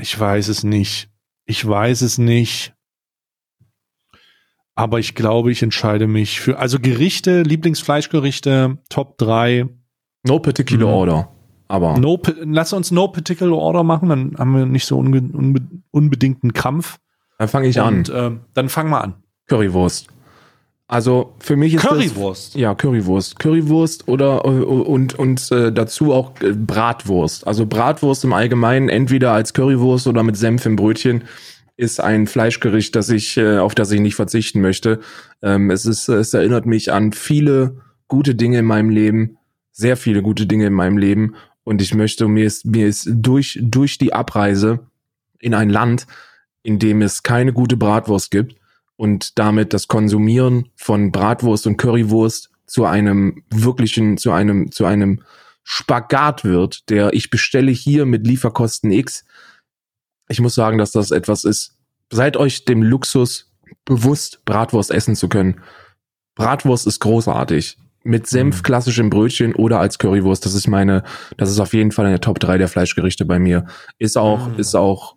[0.00, 1.08] Ich weiß es nicht.
[1.46, 2.74] Ich weiß es nicht.
[4.74, 9.66] Aber ich glaube, ich entscheide mich für, also Gerichte, Lieblingsfleischgerichte, Top 3.
[10.26, 10.94] No particular Mhm.
[10.94, 11.32] order.
[11.68, 15.22] Aber No, lass uns no particular order machen, dann haben wir nicht so unbe
[15.92, 16.98] unbedingten Krampf.
[17.38, 17.98] dann fange ich an.
[17.98, 19.14] Und ähm, dann fang mal an.
[19.46, 20.08] Currywurst.
[20.90, 22.54] Also für mich ist Currywurst.
[22.56, 23.38] Das, ja, Currywurst.
[23.38, 27.46] Currywurst oder und, und äh, dazu auch äh, Bratwurst.
[27.46, 31.22] Also Bratwurst im Allgemeinen, entweder als Currywurst oder mit Senf im Brötchen,
[31.76, 34.98] ist ein Fleischgericht, das ich, äh, auf das ich nicht verzichten möchte.
[35.42, 37.76] Ähm, es, ist, es erinnert mich an viele
[38.08, 39.38] gute Dinge in meinem Leben,
[39.70, 41.36] sehr viele gute Dinge in meinem Leben.
[41.62, 44.80] Und ich möchte, mir ist, mir ist durch, durch die Abreise
[45.38, 46.08] in ein Land,
[46.64, 48.59] in dem es keine gute Bratwurst gibt,
[49.00, 55.22] und damit das Konsumieren von Bratwurst und Currywurst zu einem wirklichen, zu einem, zu einem
[55.64, 59.24] Spagat wird, der ich bestelle hier mit Lieferkosten X.
[60.28, 61.78] Ich muss sagen, dass das etwas ist.
[62.12, 63.50] Seid euch dem Luxus
[63.86, 65.62] bewusst, Bratwurst essen zu können.
[66.34, 67.78] Bratwurst ist großartig.
[68.04, 68.62] Mit Senf, Mhm.
[68.64, 70.44] klassischem Brötchen oder als Currywurst.
[70.44, 71.04] Das ist meine,
[71.38, 73.64] das ist auf jeden Fall in der Top 3 der Fleischgerichte bei mir.
[73.98, 74.58] Ist auch, Mhm.
[74.58, 75.16] ist auch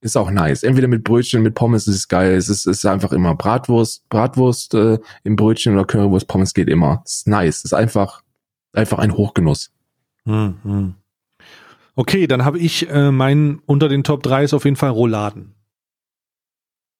[0.00, 0.62] ist auch nice.
[0.62, 2.34] Entweder mit Brötchen, mit Pommes ist es geil.
[2.34, 7.02] Es ist, ist einfach immer Bratwurst, Bratwurst äh, im Brötchen oder Currywurst, Pommes geht immer.
[7.04, 7.64] Ist nice.
[7.64, 8.22] Ist einfach,
[8.72, 9.72] einfach ein Hochgenuss.
[10.24, 10.94] Hm, hm.
[11.96, 15.54] Okay, dann habe ich äh, meinen unter den Top 3 ist auf jeden Fall Rouladen.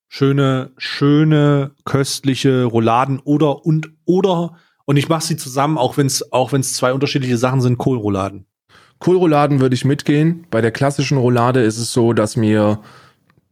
[0.08, 6.32] Schöne, schöne, köstliche Rouladen oder und oder und ich mache sie zusammen, auch wenn es
[6.32, 8.46] auch wenn es zwei unterschiedliche Sachen sind, Kohlrouladen.
[8.98, 10.46] Kohlrouladen würde ich mitgehen.
[10.50, 12.80] Bei der klassischen Roulade ist es so, dass mir,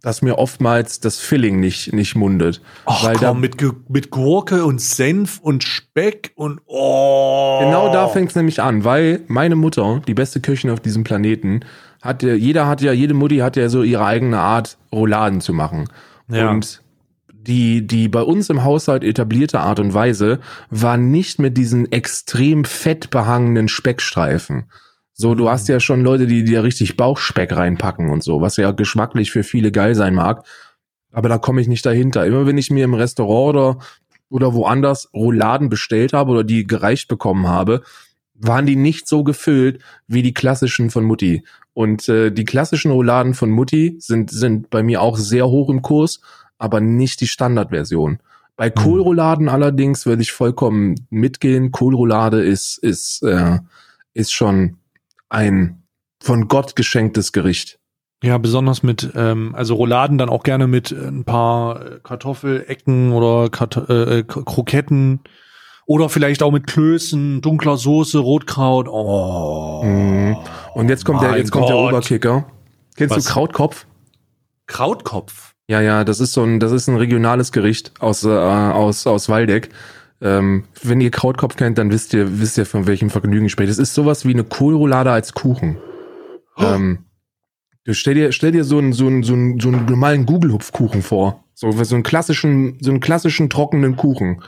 [0.02, 2.60] dass mir oftmals das Filling nicht, nicht mundet.
[2.86, 3.56] Ach Weil komm, da- mit,
[3.88, 7.60] mit Gurke und Senf und Speck und oh.
[7.62, 11.60] Genau da fängt es nämlich an, weil meine Mutter, die beste Köchin auf diesem Planeten,
[12.02, 15.52] hat ja, jeder hat ja, jede Mutti hat ja so ihre eigene Art, Rouladen zu
[15.52, 15.88] machen.
[16.28, 16.50] Ja.
[16.50, 16.82] Und
[17.30, 20.40] die, die bei uns im Haushalt etablierte Art und Weise
[20.70, 24.64] war nicht mit diesen extrem fettbehangenen Speckstreifen.
[25.18, 28.70] So, du hast ja schon Leute, die dir richtig Bauchspeck reinpacken und so, was ja
[28.72, 30.46] geschmacklich für viele geil sein mag.
[31.10, 32.26] Aber da komme ich nicht dahinter.
[32.26, 33.78] Immer wenn ich mir im Restaurant oder,
[34.28, 37.80] oder woanders Rouladen bestellt habe oder die gereicht bekommen habe,
[38.34, 41.46] waren die nicht so gefüllt wie die klassischen von Mutti.
[41.72, 45.80] Und äh, die klassischen Rouladen von Mutti sind, sind bei mir auch sehr hoch im
[45.80, 46.20] Kurs,
[46.58, 48.18] aber nicht die Standardversion.
[48.54, 51.72] Bei Kohlrouladen allerdings würde ich vollkommen mitgehen.
[51.72, 53.60] Kohlroulade ist, ist, äh,
[54.12, 54.76] ist schon
[55.28, 55.82] ein
[56.22, 57.78] von Gott geschenktes Gericht.
[58.22, 63.12] Ja, besonders mit, ähm, also Rouladen dann auch gerne mit äh, ein paar äh, Kartoffelecken
[63.12, 65.20] oder Karto äh, K- Kroketten
[65.84, 68.88] oder vielleicht auch mit Klößen, dunkler Soße, Rotkraut.
[68.88, 69.82] Oh.
[69.84, 70.36] Mhm.
[70.74, 71.92] Und jetzt kommt der, jetzt kommt der Gott.
[71.92, 72.46] Oberkicker.
[72.96, 73.24] Kennst Was?
[73.24, 73.86] du Krautkopf?
[74.66, 75.52] Krautkopf.
[75.68, 79.28] Ja, ja, das ist so ein, das ist ein regionales Gericht aus, äh, aus, aus
[79.28, 79.68] Waldeck.
[80.20, 83.68] Ähm, wenn ihr Krautkopf kennt, dann wisst ihr, wisst ihr, von welchem Vergnügen ich spreche.
[83.68, 85.76] Das ist sowas wie eine Kohlroulade als Kuchen.
[86.58, 87.04] Ähm,
[87.84, 91.02] du stell dir, stell dir so einen, so einen, so einen, so einen normalen Google-Hupfkuchen
[91.02, 91.44] vor.
[91.54, 94.42] So, so einen klassischen, so einen klassischen trockenen Kuchen.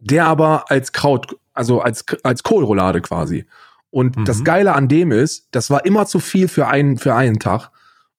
[0.00, 3.46] Der aber als Kraut, also als, als Kohlroulade quasi.
[3.90, 4.24] Und Mhm.
[4.24, 7.70] das Geile an dem ist, das war immer zu viel für einen, für einen Tag.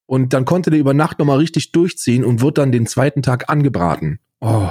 [0.06, 3.50] Und dann konnte der über Nacht nochmal richtig durchziehen und wird dann den zweiten Tag
[3.50, 4.20] angebraten.
[4.39, 4.70] Oh.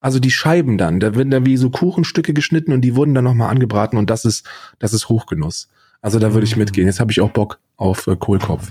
[0.00, 3.24] Also die Scheiben dann, da werden dann wie so Kuchenstücke geschnitten und die wurden dann
[3.24, 4.46] nochmal angebraten und das ist,
[4.78, 5.68] das ist Hochgenuss.
[6.00, 6.60] Also da würde ich Mm.
[6.60, 6.86] mitgehen.
[6.86, 8.68] Jetzt habe ich auch Bock auf äh, Kohlkopf.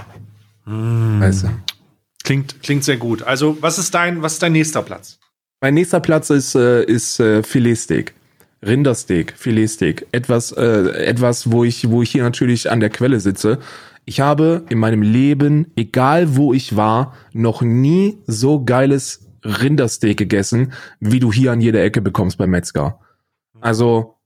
[0.66, 1.20] Mm.
[1.20, 1.50] Weißt du.
[2.24, 3.24] Klingt, klingt sehr gut.
[3.24, 5.20] Also, was ist dein, was ist dein nächster Platz?
[5.62, 8.14] Mein nächster Platz ist, äh, ist äh, Filetsteak.
[8.66, 10.08] Rindersteak, Filetsteak.
[10.12, 13.60] Etwas, äh, etwas, wo ich, wo ich hier natürlich an der Quelle sitze.
[14.06, 20.74] Ich habe in meinem Leben, egal wo ich war, noch nie so geiles Rindersteak gegessen,
[21.00, 23.00] wie du hier an jeder Ecke bekommst beim Metzger.
[23.60, 24.18] Also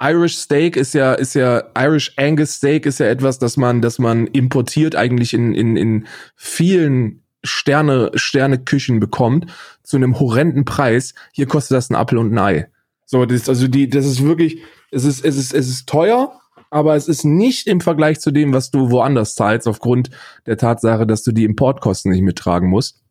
[0.00, 3.98] Irish Steak ist ja, ist ja, Irish Angus Steak ist ja etwas, das man, das
[3.98, 9.46] man importiert eigentlich in, in, in vielen Sterne, Sterne-Küchen bekommt,
[9.82, 11.14] zu einem horrenden Preis.
[11.32, 12.68] Hier kostet das ein Apfel und ein Ei.
[13.04, 16.40] So, das ist, also die, das ist wirklich, es ist, es ist, es ist teuer,
[16.70, 20.10] aber es ist nicht im Vergleich zu dem, was du woanders zahlst, aufgrund
[20.46, 23.02] der Tatsache, dass du die Importkosten nicht mittragen musst.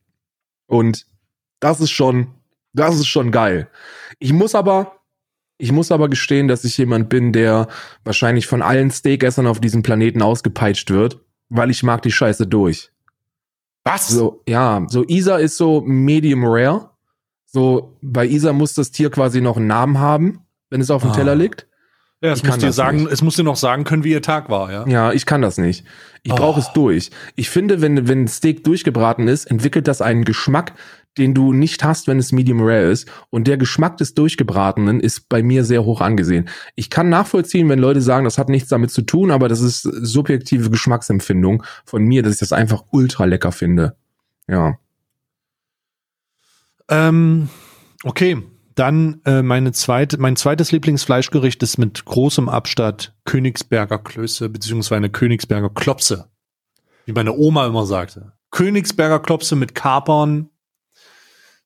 [0.66, 1.06] Und
[1.62, 2.28] das ist schon,
[2.74, 3.70] das ist schon geil.
[4.20, 4.98] Ich muss aber,
[5.58, 7.68] ich muss aber gestehen, dass ich jemand bin, der
[8.04, 12.92] wahrscheinlich von allen Steakessern auf diesem Planeten ausgepeitscht wird, weil ich mag die Scheiße durch.
[13.84, 14.10] Was?
[14.10, 16.90] So, ja, so Isa ist so medium rare.
[17.46, 21.12] So, bei Isa muss das Tier quasi noch einen Namen haben, wenn es auf dem
[21.12, 21.16] Ah.
[21.16, 21.68] Teller liegt.
[22.22, 23.12] Ja, es Ich muss kann dir sagen, nicht.
[23.12, 24.88] es muss dir noch sagen können, wie ihr Tag war, ja.
[24.88, 25.84] Ja, ich kann das nicht.
[26.22, 26.36] Ich Oh.
[26.36, 27.10] brauche es durch.
[27.36, 30.74] Ich finde, wenn, wenn ein Steak durchgebraten ist, entwickelt das einen Geschmack,
[31.18, 33.10] den du nicht hast, wenn es medium rare ist.
[33.30, 36.50] Und der Geschmack des Durchgebratenen ist bei mir sehr hoch angesehen.
[36.76, 39.82] Ich kann nachvollziehen, wenn Leute sagen, das hat nichts damit zu tun, aber das ist
[39.82, 43.96] subjektive Geschmacksempfindung von mir, dass ich das einfach ultra lecker finde.
[44.48, 44.78] Ja.
[46.90, 47.50] Ähm,
[48.04, 48.42] okay,
[48.76, 55.70] dann äh, meine zweite, mein zweites Lieblingsfleischgericht ist mit großem Abstand Königsberger Klöße beziehungsweise Königsberger
[55.70, 56.30] Klopse,
[57.06, 58.34] wie meine Oma immer sagte.
[58.52, 60.50] Königsberger Klopse mit Kapern,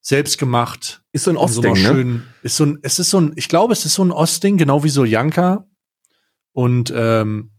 [0.05, 1.01] selbst gemacht.
[1.13, 2.21] Ist so ein in so Ostding, ne?
[2.43, 4.83] ist so ein, es ist so ein, ich glaube, es ist so ein Ostding, genau
[4.83, 5.65] wie so Janka.
[6.53, 7.51] Und ähm,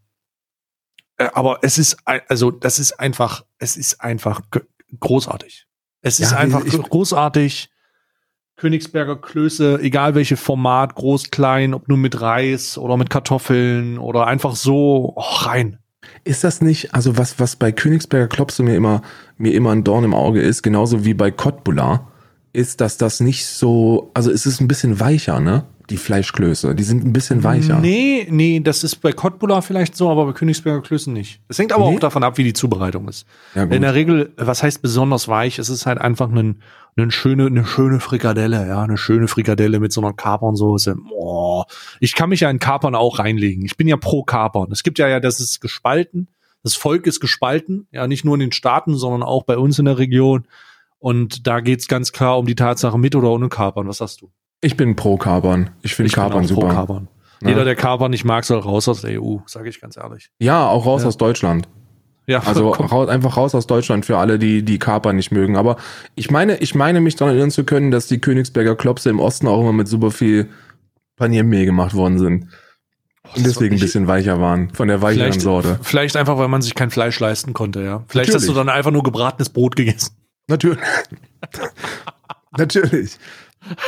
[1.16, 4.42] äh, aber es ist, also das ist einfach, es ist einfach
[5.00, 5.66] großartig.
[6.02, 7.68] Es ist Ja, einfach ich- großartig.
[8.58, 14.28] Königsberger Klöße, egal welche Format, groß, klein, ob nur mit Reis oder mit Kartoffeln oder
[14.28, 15.80] einfach so oh, rein.
[16.24, 19.02] Ist das nicht, also was, was bei Königsberger Klopse mir immer,
[19.36, 22.12] mir immer ein Dorn im Auge ist, genauso wie bei Cottbullar,
[22.56, 25.64] ist, dass das nicht so, also es ist ein bisschen weicher, ne?
[25.90, 27.78] Die Fleischklöße, die sind ein bisschen weicher.
[27.78, 31.40] Nee, nee, das ist bei Cottbullar vielleicht so, aber bei Königsberger Klößen nicht.
[31.46, 31.96] Das hängt aber Nee?
[31.96, 33.24] auch davon ab, wie die Zubereitung ist.
[33.54, 33.62] Ja.
[33.62, 35.60] In der Regel, was heißt besonders weich?
[35.60, 36.60] Es ist halt einfach ein,
[36.96, 40.96] eine schöne, eine schöne Frikadelle, ja, eine schöne Frikadelle mit so einer Kapernsoße.
[41.08, 41.66] Boah.
[42.00, 43.64] Ich kann mich ja in Kapern auch reinlegen.
[43.64, 44.72] Ich bin ja pro Kapern.
[44.72, 46.26] Es gibt ja ja, das ist gespalten.
[46.64, 49.84] Das Volk ist gespalten, ja, nicht nur in den Staaten, sondern auch bei uns in
[49.84, 50.48] der Region.
[50.98, 53.86] Und da geht's ganz klar um die Tatsache mit oder ohne Kapern.
[53.88, 54.30] Was sagst du?
[54.60, 55.70] Ich bin pro Kapern.
[55.82, 56.68] Ich finde Kapern auch pro super.
[56.68, 57.08] Kapern.
[57.42, 57.50] Ja.
[57.50, 60.30] Jeder, der Kapern nicht mag, soll raus aus der EU, sage ich ganz ehrlich.
[60.38, 61.08] Ja, auch raus Ja.
[61.08, 61.68] aus Deutschland.
[62.26, 65.56] Ja, Also raus, einfach raus aus Deutschland für alle, die die Kapern nicht mögen.
[65.56, 65.76] Aber
[66.14, 69.46] ich meine, ich meine mich daran erinnern zu können, dass die Königsberger Klopse im Osten
[69.46, 70.48] auch immer mit super viel
[71.16, 72.48] Paniermehl gemacht worden sind.
[73.36, 75.78] Und deswegen ein bisschen weicher waren, von der weicheren vielleicht, Sorte.
[75.82, 78.04] vielleicht einfach, weil man sich kein Fleisch leisten konnte, ja.
[78.08, 78.66] Vielleicht hast du Natürlich.
[78.66, 80.15] dann einfach nur gebratenes Brot gegessen.
[80.48, 80.78] Natürlich.
[82.58, 83.18] Natürlich.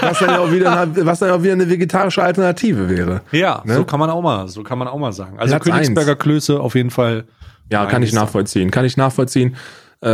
[0.00, 3.22] Was dann, ja auch wieder, eine- was dann auch wieder eine vegetarische Alternative wäre.
[3.30, 3.76] Ja, Ne?
[3.76, 5.38] so kann man auch mal, so kann man auch mal sagen.
[5.38, 6.20] Also Platz Königsberger eins.
[6.20, 7.24] Klöße auf jeden Fall.
[7.70, 8.70] Ja, kann ich nachvollziehen.
[8.70, 9.56] Kann ich nachvollziehen.
[10.02, 10.08] Äh,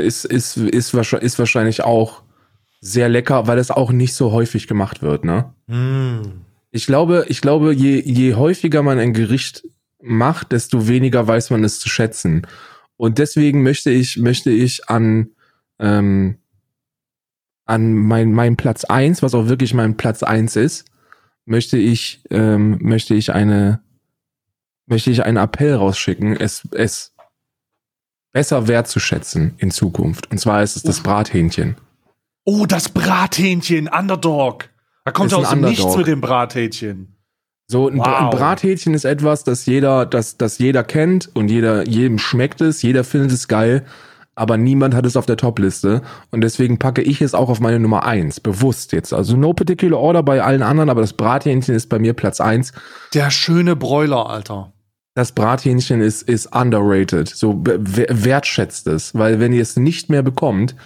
[0.00, 2.22] äh, ist, ist, ist, wahrscheinlich, ist wahrscheinlich auch
[2.80, 5.52] sehr lecker, weil es auch nicht so häufig gemacht wird, ne?
[5.66, 6.42] Mm.
[6.72, 9.64] Ich glaube, ich glaube, je, je häufiger man ein Gericht
[10.00, 12.46] macht, desto weniger weiß man es zu schätzen.
[12.96, 15.30] Und deswegen möchte ich, möchte ich an,
[15.80, 16.36] ähm,
[17.66, 20.86] an mein, mein Platz eins, was auch wirklich mein Platz eins ist,
[21.44, 23.80] möchte ich, ähm, möchte ich eine,
[24.86, 27.14] möchte ich einen Appell rausschicken, es, es
[28.32, 30.30] besser wertzuschätzen in Zukunft.
[30.30, 31.04] Und zwar ist es das Uff.
[31.04, 31.76] Brathähnchen.
[32.44, 34.68] Oh, das Brathähnchen, Underdog.
[35.04, 37.16] Da kommt er ein aus dem Nichts mit dem Brathähnchen.
[37.68, 38.34] So ein, Bra- ein Wow.
[38.34, 43.04] Brathähnchen ist etwas, das jeder, das, das jeder kennt und jeder, jedem schmeckt es, jeder
[43.04, 43.86] findet es geil,
[44.34, 47.78] aber niemand hat es auf der Top-Liste und deswegen packe ich es auch auf meine
[47.80, 49.12] Nummer eins bewusst jetzt.
[49.12, 52.72] Also no particular order bei allen anderen, aber das Brathähnchen ist bei mir Platz eins.
[53.12, 54.72] Der schöne Bräuler, Alter.
[55.14, 57.28] Das Brathähnchen ist, ist underrated.
[57.28, 60.76] So wertschätzt es, weil wenn ihr es nicht mehr bekommt,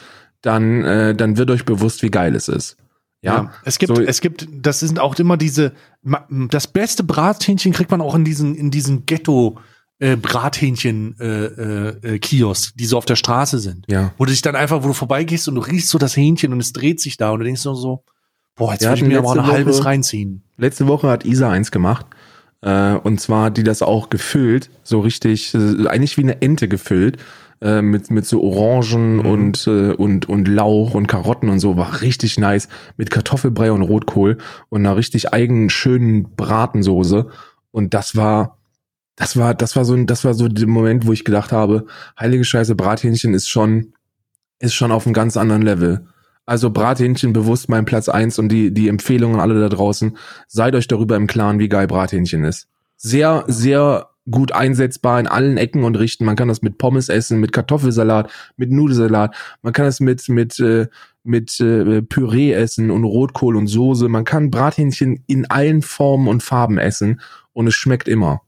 [0.43, 2.77] dann, äh, dann wird euch bewusst, wie geil es ist.
[3.23, 5.73] Ja, es gibt, so- es gibt, das sind auch immer diese,
[6.29, 9.59] das beste Brathähnchen kriegt man auch in diesen, in diesen Ghetto,
[10.01, 13.87] äh, Brathähnchen, äh, äh, äh, die so auf der Straße sind.
[13.89, 14.13] ja.
[14.19, 16.61] Wo du dich dann einfach, wo du vorbeigehst und du riechst so das Hähnchen und
[16.61, 18.05] es dreht sich da und du denkst nur so,
[18.57, 20.43] boah, jetzt will ich mir aber ein letzte halbes Woche- reinziehen.
[20.57, 22.07] Letzte Woche hat Isa eins gemacht.
[22.61, 26.67] Äh, und zwar hat die das auch gefüllt, so richtig, äh, eigentlich wie eine Ente
[26.67, 27.19] gefüllt,
[27.61, 29.27] äh, mit, mit so Orangen Mhm.
[29.27, 31.77] und, äh, und, und Lauch und Karotten und so.
[31.77, 32.69] War richtig nice.
[32.97, 34.39] Mit Kartoffelbrei und Rotkohl
[34.71, 37.29] und einer richtig eigenen, schönen Bratensoße.
[37.71, 38.59] Und das war,
[39.17, 41.87] das war, das war so ein, das war so der Moment, wo ich gedacht habe,
[42.19, 43.93] heilige Scheiße, Brathähnchen ist schon,
[44.59, 46.07] ist schon auf einem ganz anderen Level.
[46.47, 50.17] Also Brathähnchen bewusst mein Platz eins und die, die Empfehlungen alle da draußen.
[50.47, 52.69] Seid euch darüber im Klaren, wie geil Brathähnchen ist.
[52.97, 56.25] Sehr, sehr gut einsetzbar in allen Ecken und Richten.
[56.25, 59.35] Man kann das mit Pommes essen, mit Kartoffelsalat, mit Nudelsalat.
[59.63, 60.89] Man kann es mit, mit, äh,
[61.23, 64.09] mit äh, Püree essen und Rotkohl und Soße.
[64.09, 67.21] Man kann Brathähnchen in allen Formen und Farben essen
[67.53, 68.43] und es schmeckt immer.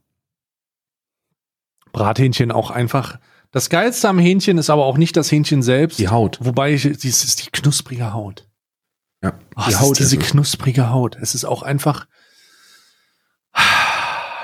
[1.96, 3.18] Brathähnchen auch einfach.
[3.52, 5.98] Das Geilste am Hähnchen ist aber auch nicht das Hähnchen selbst.
[5.98, 6.38] Die Haut.
[6.42, 8.46] Wobei, ich, dies ist die knusprige Haut.
[9.22, 9.32] Ja.
[9.56, 10.30] Oh, die es Haut ist diese es.
[10.30, 11.16] knusprige Haut.
[11.20, 12.06] Es ist auch einfach.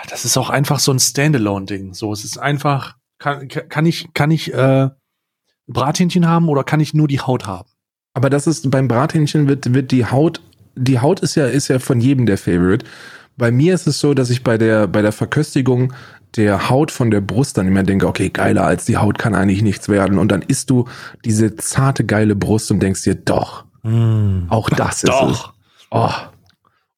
[0.09, 1.95] Das ist auch einfach so ein Standalone-Ding.
[1.95, 2.97] So, es ist einfach.
[3.19, 4.89] Kann, kann ich, kann ich äh,
[5.67, 7.69] Brathähnchen haben oder kann ich nur die Haut haben?
[8.15, 10.41] Aber das ist beim Brathähnchen wird, wird die Haut,
[10.75, 12.85] die Haut ist ja, ist ja von jedem der Favorite.
[13.37, 15.95] Bei mir ist es so, dass ich bei der, bei der Verköstigung
[16.37, 19.63] der Haut von der Brust dann immer denke, okay, geiler als die Haut kann eigentlich
[19.63, 20.19] nichts werden.
[20.19, 20.87] Und dann isst du
[21.25, 23.65] diese zarte, geile Brust und denkst dir, doch,
[24.49, 25.09] auch das ist es.
[25.09, 25.53] Doch.
[25.91, 26.09] Oh.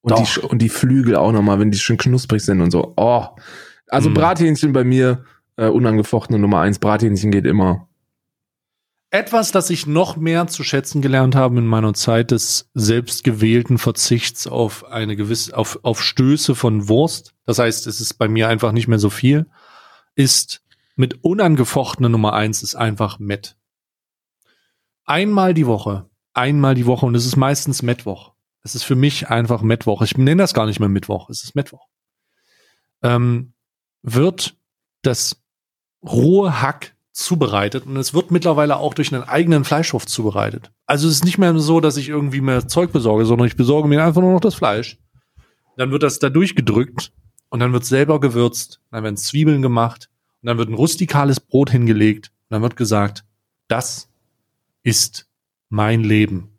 [0.02, 0.22] Und, Doch.
[0.22, 2.92] die, und die Flügel auch nochmal, wenn die schön knusprig sind und so.
[2.96, 3.24] Oh.
[3.88, 4.14] Also Mm.
[4.14, 5.24] Brathähnchen bei mir,
[5.56, 6.78] äh, unangefochtene Nummer eins.
[6.78, 7.88] Brathähnchen geht immer.
[9.14, 14.48] Etwas, das ich noch mehr zu schätzen gelernt habe in meiner Zeit des selbstgewählten Verzichts
[14.48, 17.32] auf eine gewisse, auf, auf Stöße von Wurst.
[17.46, 19.46] Das heißt, es ist bei mir einfach nicht mehr so viel,
[20.16, 20.64] ist
[20.96, 23.56] mit unangefochtene Nummer eins ist einfach Met.
[25.04, 26.10] Einmal die Woche.
[26.32, 28.32] Einmal die Woche und es ist meistens Mittwoch.
[28.62, 30.02] Es ist für mich einfach Mittwoch.
[30.02, 31.30] Ich nenne das gar nicht mehr Mittwoch.
[31.30, 31.86] Es ist Mittwoch.
[33.00, 33.52] Ähm,
[34.02, 34.56] wird
[35.02, 35.40] das
[36.02, 40.72] rohe Hack zubereitet und es wird mittlerweile auch durch einen eigenen Fleischhof zubereitet.
[40.84, 43.88] Also es ist nicht mehr so, dass ich irgendwie mehr Zeug besorge, sondern ich besorge
[43.88, 44.98] mir einfach nur noch das Fleisch.
[45.76, 47.12] Dann wird das da durchgedrückt
[47.50, 50.10] und dann wird selber gewürzt, dann werden Zwiebeln gemacht
[50.42, 53.24] und dann wird ein rustikales Brot hingelegt und dann wird gesagt,
[53.68, 54.08] das
[54.82, 55.28] ist
[55.68, 56.58] mein Leben.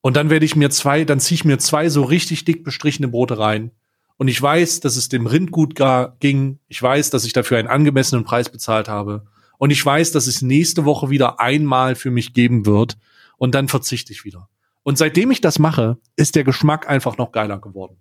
[0.00, 3.08] Und dann werde ich mir zwei, dann ziehe ich mir zwei so richtig dick bestrichene
[3.08, 3.70] Brote rein.
[4.16, 5.74] Und ich weiß, dass es dem Rind gut
[6.18, 6.58] ging.
[6.66, 9.26] Ich weiß, dass ich dafür einen angemessenen Preis bezahlt habe.
[9.58, 12.96] Und ich weiß, dass es nächste Woche wieder einmal für mich geben wird.
[13.36, 14.48] Und dann verzichte ich wieder.
[14.82, 17.98] Und seitdem ich das mache, ist der Geschmack einfach noch geiler geworden.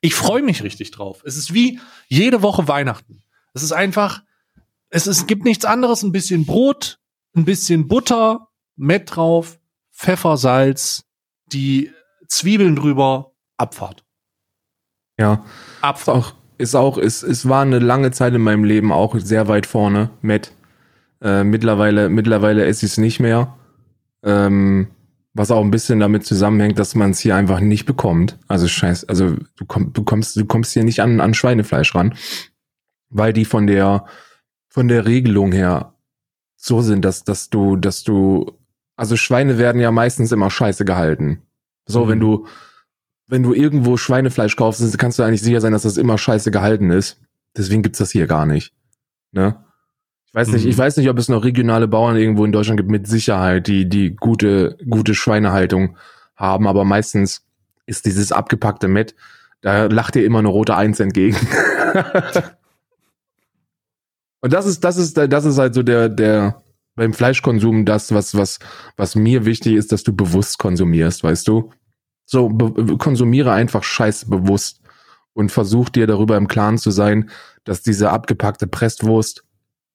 [0.00, 1.22] Ich freue mich richtig drauf.
[1.24, 3.22] Es ist wie jede Woche Weihnachten.
[3.54, 4.22] Es ist einfach,
[4.90, 6.98] es, ist, es gibt nichts anderes, ein bisschen Brot,
[7.34, 9.58] ein bisschen Butter, Mett drauf,
[9.92, 11.04] Pfeffer, Salz,
[11.46, 11.92] die
[12.26, 14.04] Zwiebeln drüber, Abfahrt.
[15.18, 15.34] Ja.
[15.34, 16.16] Ist Abfahrt.
[16.16, 19.66] auch, ist auch, es, es war eine lange Zeit in meinem Leben auch sehr weit
[19.66, 20.52] vorne, Matt.
[21.22, 23.56] Äh, mittlerweile, mittlerweile esse ich es nicht mehr.
[24.24, 24.88] Ähm,
[25.34, 28.38] was auch ein bisschen damit zusammenhängt, dass man es hier einfach nicht bekommt.
[28.48, 32.14] Also scheiß, also du, komm, du kommst, du kommst hier nicht an, an Schweinefleisch ran,
[33.08, 34.04] weil die von der,
[34.68, 35.94] von der Regelung her
[36.56, 38.52] so sind, dass, dass du, dass du,
[38.96, 41.42] also Schweine werden ja meistens immer scheiße gehalten.
[41.86, 42.08] So, Mhm.
[42.10, 42.46] wenn du,
[43.26, 46.90] wenn du irgendwo Schweinefleisch kaufst, kannst du eigentlich sicher sein, dass das immer scheiße gehalten
[46.90, 47.20] ist.
[47.56, 48.74] Deswegen gibt's das hier gar nicht.
[49.32, 49.56] Ne?
[50.32, 50.70] Ich weiß nicht, Mhm.
[50.70, 53.86] ich weiß nicht, ob es noch regionale Bauern irgendwo in Deutschland gibt mit Sicherheit, die,
[53.86, 55.98] die gute, gute Schweinehaltung
[56.36, 57.44] haben, aber meistens
[57.84, 59.14] ist dieses abgepackte Met,
[59.60, 61.36] da lacht dir immer eine rote Eins entgegen.
[64.40, 66.62] Und das ist, das ist, das ist halt so der, der,
[66.94, 68.58] beim Fleischkonsum das, was, was,
[68.96, 71.70] was mir wichtig ist, dass du bewusst konsumierst, weißt du?
[72.24, 74.80] So, be konsumiere einfach scheiß bewusst
[75.34, 77.30] und versuch dir darüber im Klaren zu sein,
[77.64, 79.44] dass diese abgepackte Presswurst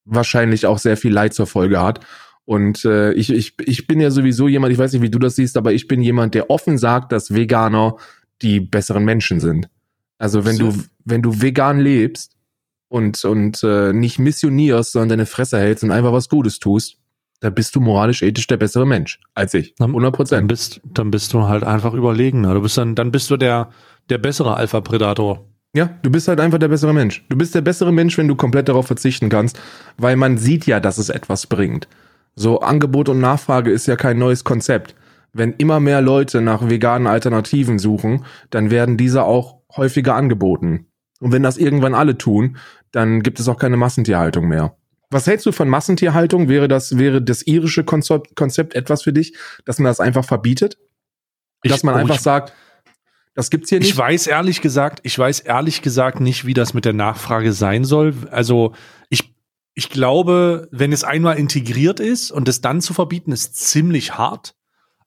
[0.08, 2.00] wahrscheinlich auch sehr viel Leid zur Folge hat.
[2.46, 5.36] Und äh, ich, ich, ich bin ja sowieso jemand, ich weiß nicht, wie du das
[5.36, 7.98] siehst, aber ich bin jemand, der offen sagt, dass Veganer
[8.42, 9.70] die besseren Menschen sind.
[10.18, 10.74] Also wenn du,
[11.06, 12.36] wenn du vegan lebst
[12.88, 16.98] und, und äh, nicht missionierst, sondern deine Fresse hältst und einfach was Gutes tust,
[17.42, 19.76] da bist du moralisch, ethisch der bessere Mensch als ich.
[19.76, 20.48] Dann- 100 Dann Prozent.
[20.48, 22.54] bist, dann bist du halt einfach überlegener.
[22.54, 23.70] Du bist dann, dann bist du der,
[24.10, 25.46] der bessere Alpha-Predator.
[25.76, 27.26] Ja, du bist halt einfach der bessere Mensch.
[27.30, 29.60] Du bist der bessere Mensch, wenn du komplett darauf verzichten kannst,
[29.98, 31.88] weil man sieht ja, dass es etwas bringt.
[32.36, 34.96] So Angebot und Nachfrage ist ja kein neues Konzept.
[35.34, 40.88] Wenn immer mehr Leute nach veganen Alternativen suchen, dann werden diese auch häufiger angeboten.
[41.20, 42.58] Und wenn das irgendwann alle tun,
[42.92, 44.76] dann gibt es auch keine Massentierhaltung mehr.
[45.10, 46.48] Was hältst du von Massentierhaltung?
[46.48, 50.78] Wäre das, wäre das irische Konzept, Konzept etwas für dich, dass man das einfach verbietet?
[51.64, 52.54] dass man oh, einfach ich, sagt,
[53.38, 53.92] das gibt's hier nicht?
[53.92, 57.86] Ich weiß ehrlich gesagt, ich weiß ehrlich gesagt nicht, wie das mit der Nachfrage sein
[57.86, 58.16] soll.
[58.32, 58.74] Also
[59.10, 59.32] ich,
[59.76, 64.56] ich glaube, wenn es einmal integriert ist und es dann zu verbieten, ist ziemlich hart.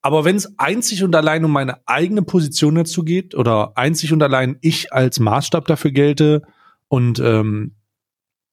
[0.00, 4.22] Aber wenn es einzig und allein um meine eigene Position dazu geht oder einzig und
[4.22, 6.42] allein ich als Maßstab dafür gelte
[6.86, 7.74] und ähm,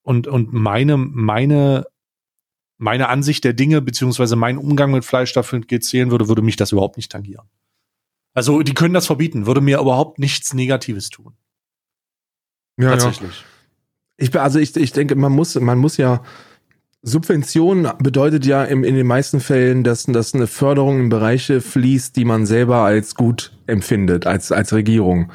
[0.01, 1.85] und und meine meine
[2.79, 6.71] meine Ansicht der Dinge beziehungsweise mein Umgang mit Fleisch dafür zählen würde, würde mich das
[6.71, 7.47] überhaupt nicht tangieren.
[8.37, 11.33] Also die können das verbieten, würde mir überhaupt nichts Negatives tun.
[12.79, 12.91] Ja, ja.
[12.91, 13.43] Tatsächlich.
[14.17, 16.21] Ich, bin- also ich, ich denke, man muss, man muss ja,
[17.01, 22.15] Subvention bedeutet ja im, in den meisten Fällen, dass, dass eine Förderung in Bereiche fließt,
[22.15, 25.31] die man selber als gut empfindet, als, als Regierung.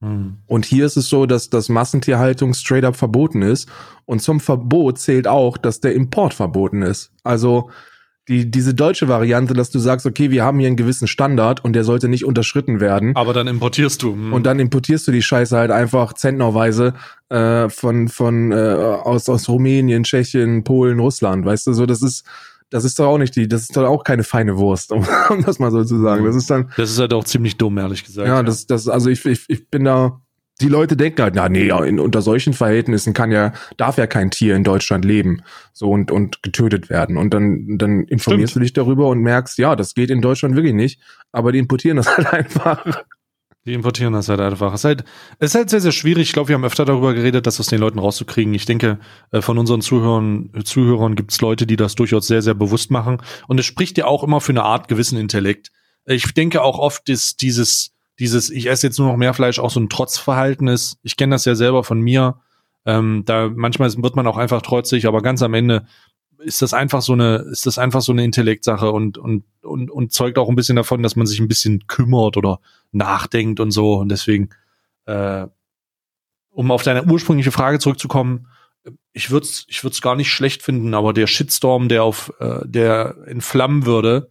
[0.00, 0.38] Hm.
[0.46, 3.68] Und hier ist es so, dass das Massentierhaltung straight up verboten ist.
[4.06, 7.12] Und zum Verbot zählt auch, dass der Import verboten ist.
[7.24, 7.70] Also
[8.28, 11.72] die, diese deutsche Variante, dass du sagst, okay, wir haben hier einen gewissen Standard und
[11.72, 13.16] der sollte nicht unterschritten werden.
[13.16, 14.12] Aber dann importierst du.
[14.12, 14.32] Hm.
[14.32, 16.94] Und dann importierst du die Scheiße halt einfach zentnerweise
[17.30, 21.46] äh, von, von äh, aus, aus Rumänien, Tschechien, Polen, Russland.
[21.46, 22.24] Weißt du, so das ist,
[22.70, 25.42] das ist doch auch nicht die, das ist doch auch keine feine Wurst, um, um
[25.44, 26.24] das mal so zu sagen.
[26.24, 28.28] Das ist dann, das ist halt auch ziemlich dumm, ehrlich gesagt.
[28.28, 30.20] ja, das, das, also ich, ich, ich bin da,
[30.60, 34.30] die Leute denken halt, na nee, in, unter solchen Verhältnissen kann ja, darf ja kein
[34.30, 35.42] Tier in Deutschland leben,
[35.72, 37.16] so und, und getötet werden.
[37.16, 38.62] Und dann, dann informierst Stimmt.
[38.62, 41.00] du dich darüber und merkst, ja, das geht in Deutschland wirklich nicht,
[41.32, 43.04] aber die importieren das halt einfach.
[43.64, 44.72] Die importieren das halt einfach.
[44.72, 45.04] Es ist halt,
[45.38, 46.28] es ist halt sehr, sehr schwierig.
[46.28, 48.54] Ich glaube, wir haben öfter darüber geredet, das aus den Leuten rauszukriegen.
[48.54, 48.98] Ich denke,
[49.30, 53.18] äh, von unseren Zuhörern, Zuhörern gibt es Leute, die das durchaus sehr, sehr bewusst machen.
[53.46, 55.70] Und es spricht ja auch immer für eine Art gewissen Intellekt.
[56.06, 59.70] Ich denke auch oft ist dieses, dieses, ich esse jetzt nur noch mehr Fleisch, auch
[59.70, 60.98] so ein Trotzverhalten ist.
[61.02, 62.40] Ich kenne das ja selber von mir.
[62.84, 65.86] Ähm, da manchmal wird man auch einfach trotzig, aber ganz am Ende
[66.38, 70.12] ist das einfach so eine, ist das einfach so eine Intellektsache und, und, und, und
[70.12, 72.60] zeugt auch ein bisschen davon, dass man sich ein bisschen kümmert oder
[72.92, 73.94] nachdenkt und so.
[73.94, 74.50] Und deswegen,
[75.06, 75.46] äh,
[76.50, 78.46] um auf deine ursprüngliche Frage zurückzukommen,
[79.12, 82.60] ich würde es ich würd's gar nicht schlecht finden, aber der Shitstorm, der auf, äh,
[82.64, 84.30] der entflammen würde,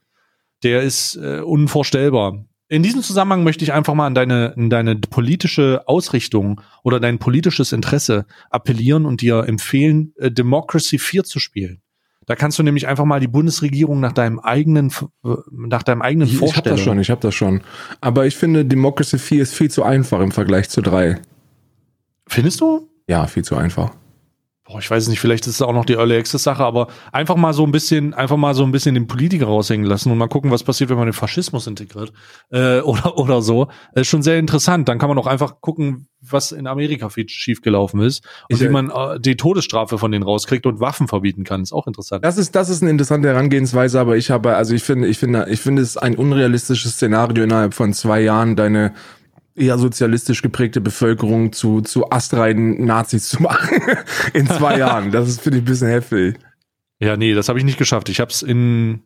[0.63, 2.45] der ist äh, unvorstellbar.
[2.69, 7.17] In diesem Zusammenhang möchte ich einfach mal an deine, an deine politische Ausrichtung oder dein
[7.17, 11.81] politisches Interesse appellieren und dir empfehlen, äh, Democracy 4 zu spielen.
[12.25, 14.91] Da kannst du nämlich einfach mal die Bundesregierung nach deinem eigenen,
[15.23, 17.61] äh, nach deinem eigenen Ich, ich hab das schon, ich hab das schon.
[18.01, 21.21] Aber ich finde, Democracy 4 ist viel zu einfach im Vergleich zu 3.
[22.27, 22.89] Findest du?
[23.07, 23.91] Ja, viel zu einfach.
[24.67, 27.37] Boah, ich weiß nicht, vielleicht ist es auch noch die Early Access Sache, aber einfach
[27.37, 30.27] mal so ein bisschen, einfach mal so ein bisschen den Politiker raushängen lassen und mal
[30.27, 32.11] gucken, was passiert, wenn man den Faschismus integriert
[32.51, 33.67] äh, oder oder so.
[33.93, 34.89] Das ist schon sehr interessant.
[34.89, 38.65] Dann kann man auch einfach gucken, was in Amerika viel schiefgelaufen ist und Ich, wie
[38.65, 41.61] äh, man äh, die Todesstrafe von denen rauskriegt und Waffen verbieten kann.
[41.61, 42.25] Ist auch interessant.
[42.25, 45.47] Das ist, das ist eine interessante Herangehensweise, aber ich habe, also ich finde, ich finde,
[45.49, 48.93] ich finde es ein unrealistisches Szenario innerhalb von zwei Jahren, deine
[49.57, 53.79] eher sozialistisch geprägte Bevölkerung zu, zu astreinen Nazis zu machen.
[54.33, 55.11] In zwei Jahren.
[55.11, 56.37] Das ist, finde ich, ein bisschen heftig.
[56.99, 58.09] Ja, nee, das habe ich nicht geschafft.
[58.09, 59.01] Ich habe es in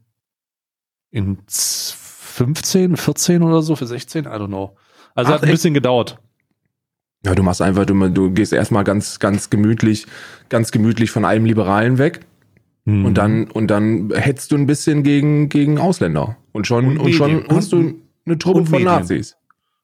[1.11, 4.77] in z- 15, 14 oder so für 16, I don't know.
[5.13, 5.55] Also Ach, hat ein echt?
[5.55, 6.17] bisschen gedauert.
[7.25, 10.07] Ja, du machst einfach, du, du gehst erstmal ganz, ganz gemütlich,
[10.49, 12.21] ganz gemütlich von allem Liberalen weg.
[12.85, 13.05] Mhm.
[13.05, 16.37] Und dann, und dann hetzt du ein bisschen gegen, gegen Ausländer.
[16.53, 17.93] Und schon, Und und, schon hast du
[18.25, 18.85] eine Truppe von Medien.
[18.85, 19.35] Nazis.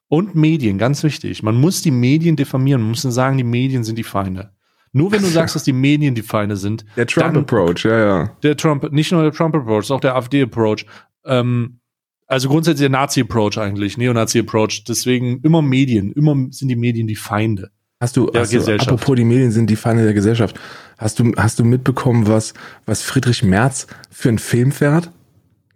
[0.08, 1.42] Und Medien, ganz wichtig.
[1.42, 2.80] Man muss die Medien diffamieren.
[2.80, 4.52] Man muss sagen, die Medien sind die Feinde.
[4.92, 8.36] Nur wenn du sagst, dass die Medien die Feinde sind, Der Trump-Approach, ja, ja.
[8.42, 10.86] der Trump, nicht nur der Trump-Approach, auch der AfD-Approach,
[11.26, 11.80] ähm,
[12.26, 14.84] also grundsätzlich der Nazi-Approach eigentlich, Neonazi-Approach.
[14.84, 17.70] Deswegen immer Medien, immer sind die Medien die Feinde.
[18.00, 20.58] Hast du, Der hast du apropos die Medien sind die Feinde der Gesellschaft.
[20.98, 22.54] Hast du, hast du mitbekommen, was,
[22.86, 25.10] was Friedrich Merz für einen Film fährt?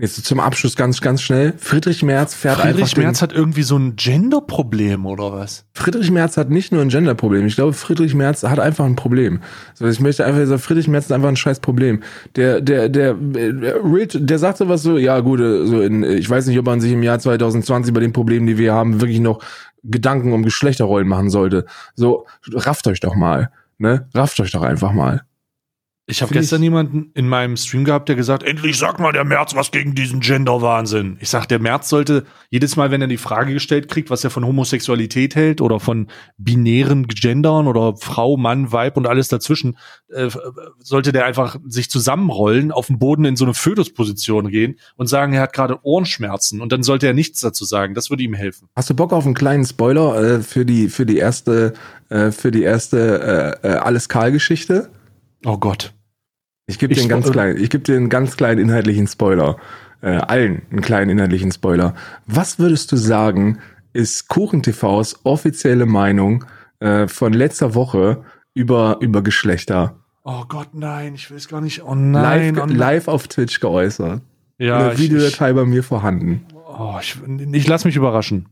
[0.02, 1.52] Jetzt zum Abschluss ganz, ganz schnell.
[1.58, 5.64] Friedrich Merz fährt Friedrich einfach den, Merz hat irgendwie so ein Gender-Problem oder was?
[5.74, 7.46] Friedrich Merz hat nicht nur ein Genderproblem.
[7.46, 9.38] Ich glaube, Friedrich Merz hat einfach ein Problem.
[9.74, 12.02] So, ich möchte einfach sagen, Friedrich Merz ist einfach ein scheiß Problem.
[12.34, 16.28] Der, der, der, der, Real- der sagt sowas so, ja gut, äh, so in, ich
[16.28, 19.20] weiß nicht, ob man sich im Jahr 2020 bei den Problemen, die wir haben, wirklich
[19.20, 19.40] noch
[19.84, 21.64] Gedanken um Geschlechterrollen machen sollte.
[21.94, 24.08] So, rafft euch doch mal, ne?
[24.14, 25.22] Rafft euch doch einfach mal.
[26.06, 29.24] Ich habe gestern ich- jemanden in meinem Stream gehabt, der gesagt, endlich sag mal der
[29.24, 31.16] Merz was gegen diesen Gender-Wahnsinn.
[31.20, 34.30] Ich sag, der Merz sollte jedes Mal, wenn er die Frage gestellt kriegt, was er
[34.30, 39.78] von Homosexualität hält oder von binären Gendern oder Frau, Mann, Weib und alles dazwischen,
[40.08, 40.28] äh,
[40.80, 45.34] sollte der einfach sich zusammenrollen, auf dem Boden in so eine Fötusposition gehen und sagen,
[45.34, 47.94] er hat gerade Ohrenschmerzen und dann sollte er nichts dazu sagen.
[47.94, 48.68] Das würde ihm helfen.
[48.74, 51.74] Hast du Bock auf einen kleinen Spoiler äh, für die für die erste
[52.08, 54.90] äh, für die erste äh, äh, alles Karl-Geschichte?
[55.44, 55.92] Oh Gott.
[56.66, 59.56] Ich gebe dir einen ganz kleinen, ich gebe dir einen ganz kleinen inhaltlichen Spoiler.
[60.00, 61.94] Äh, allen einen kleinen inhaltlichen Spoiler.
[62.26, 63.58] Was würdest du sagen,
[63.92, 66.44] ist KuchenTVs offizielle Meinung
[66.80, 68.24] äh, von letzter Woche
[68.54, 71.82] über über Geschlechter Oh Gott, nein, ich will es gar nicht.
[71.82, 72.54] Oh nein.
[72.54, 72.76] live, oh nein.
[72.76, 74.22] live auf Twitch geäußert?
[74.58, 76.46] Ja, Eine ich, ich, Videodatei bei mir vorhanden.
[76.54, 77.16] oh, ich,
[77.52, 78.48] ich lass mich überraschen.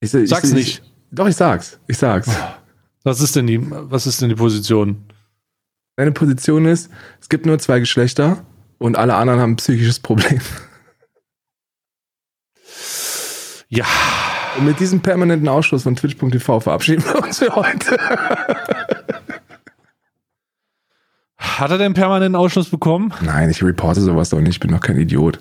[0.00, 0.82] Ich, ich, Sag's ich, nicht.
[1.10, 1.78] Doch, ich sag's.
[1.88, 2.30] Ich sag's.
[3.04, 5.04] Was ist denn die, was ist denn die Position?
[5.98, 6.90] Deine Position ist,
[7.20, 8.44] es gibt nur zwei Geschlechter
[8.78, 10.40] und alle anderen haben ein psychisches Problem.
[13.68, 13.84] Ja,
[14.56, 17.98] Und mit diesem permanenten Ausschluss von twitch.tv verabschieden wir uns für heute.
[21.36, 23.12] hat er denn permanenten Ausschluss bekommen?
[23.20, 24.50] Nein, ich reporte sowas doch nicht.
[24.50, 25.40] Ich bin doch kein Idiot.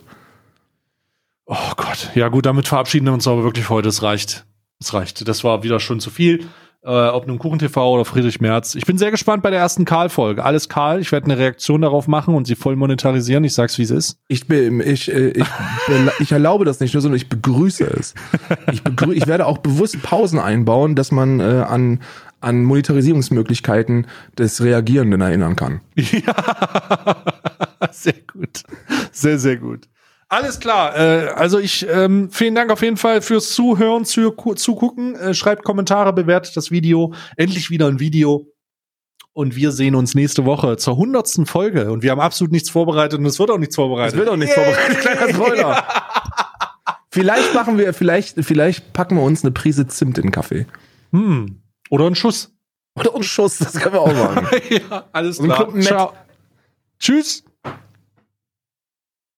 [1.46, 2.10] Oh Gott.
[2.16, 3.90] Ja gut, damit verabschieden wir uns aber wirklich für heute.
[3.90, 4.48] Es reicht.
[4.80, 5.28] Das reicht.
[5.28, 6.48] Das war wieder schon zu viel.
[6.88, 8.74] Äh, ob nun Kuchen TV oder Friedrich Merz.
[8.74, 10.46] Ich bin sehr gespannt bei der ersten Karl-Folge.
[10.46, 11.02] Alles Karl.
[11.02, 13.44] Ich werde eine Reaktion darauf machen und sie voll monetarisieren.
[13.44, 14.20] Ich sag's, wie es ist.
[14.30, 15.46] Ich, bin, ich, äh, ich,
[16.22, 18.14] ich erlaube das nicht nur, sondern ich begrüße es.
[18.72, 22.00] Ich, begrü ich werde auch bewusst Pausen einbauen, dass man äh, an,
[22.40, 24.08] an Monetarisierungsmöglichkeiten
[24.38, 25.82] des Reagierenden erinnern kann.
[25.98, 28.64] Ja, sehr gut.
[29.12, 29.90] Sehr, sehr gut.
[30.30, 30.98] Alles klar.
[30.98, 35.16] Äh, also ich ähm, vielen Dank auf jeden Fall fürs Zuhören, zu, zugucken.
[35.16, 37.14] Äh, schreibt Kommentare, bewertet das Video.
[37.38, 38.52] Endlich wieder ein Video.
[39.32, 41.92] Und wir sehen uns nächste Woche zur hundertsten Folge.
[41.92, 44.14] Und wir haben absolut nichts vorbereitet und es wird auch nichts vorbereitet.
[44.14, 45.00] Es wird auch nichts vorbereitet.
[45.00, 45.88] Kleiner Spoiler.
[47.12, 50.68] Vielleicht machen wir, vielleicht, vielleicht packen wir uns eine Prise Zimt in den Kaffee.
[51.12, 51.62] Hm.
[51.90, 52.54] Oder einen Schuss.
[52.96, 54.48] Oder einen Schuss, das können wir auch machen.
[54.70, 55.82] ja, alles klar.
[55.82, 56.14] Ciao.
[57.00, 57.44] Tschüss.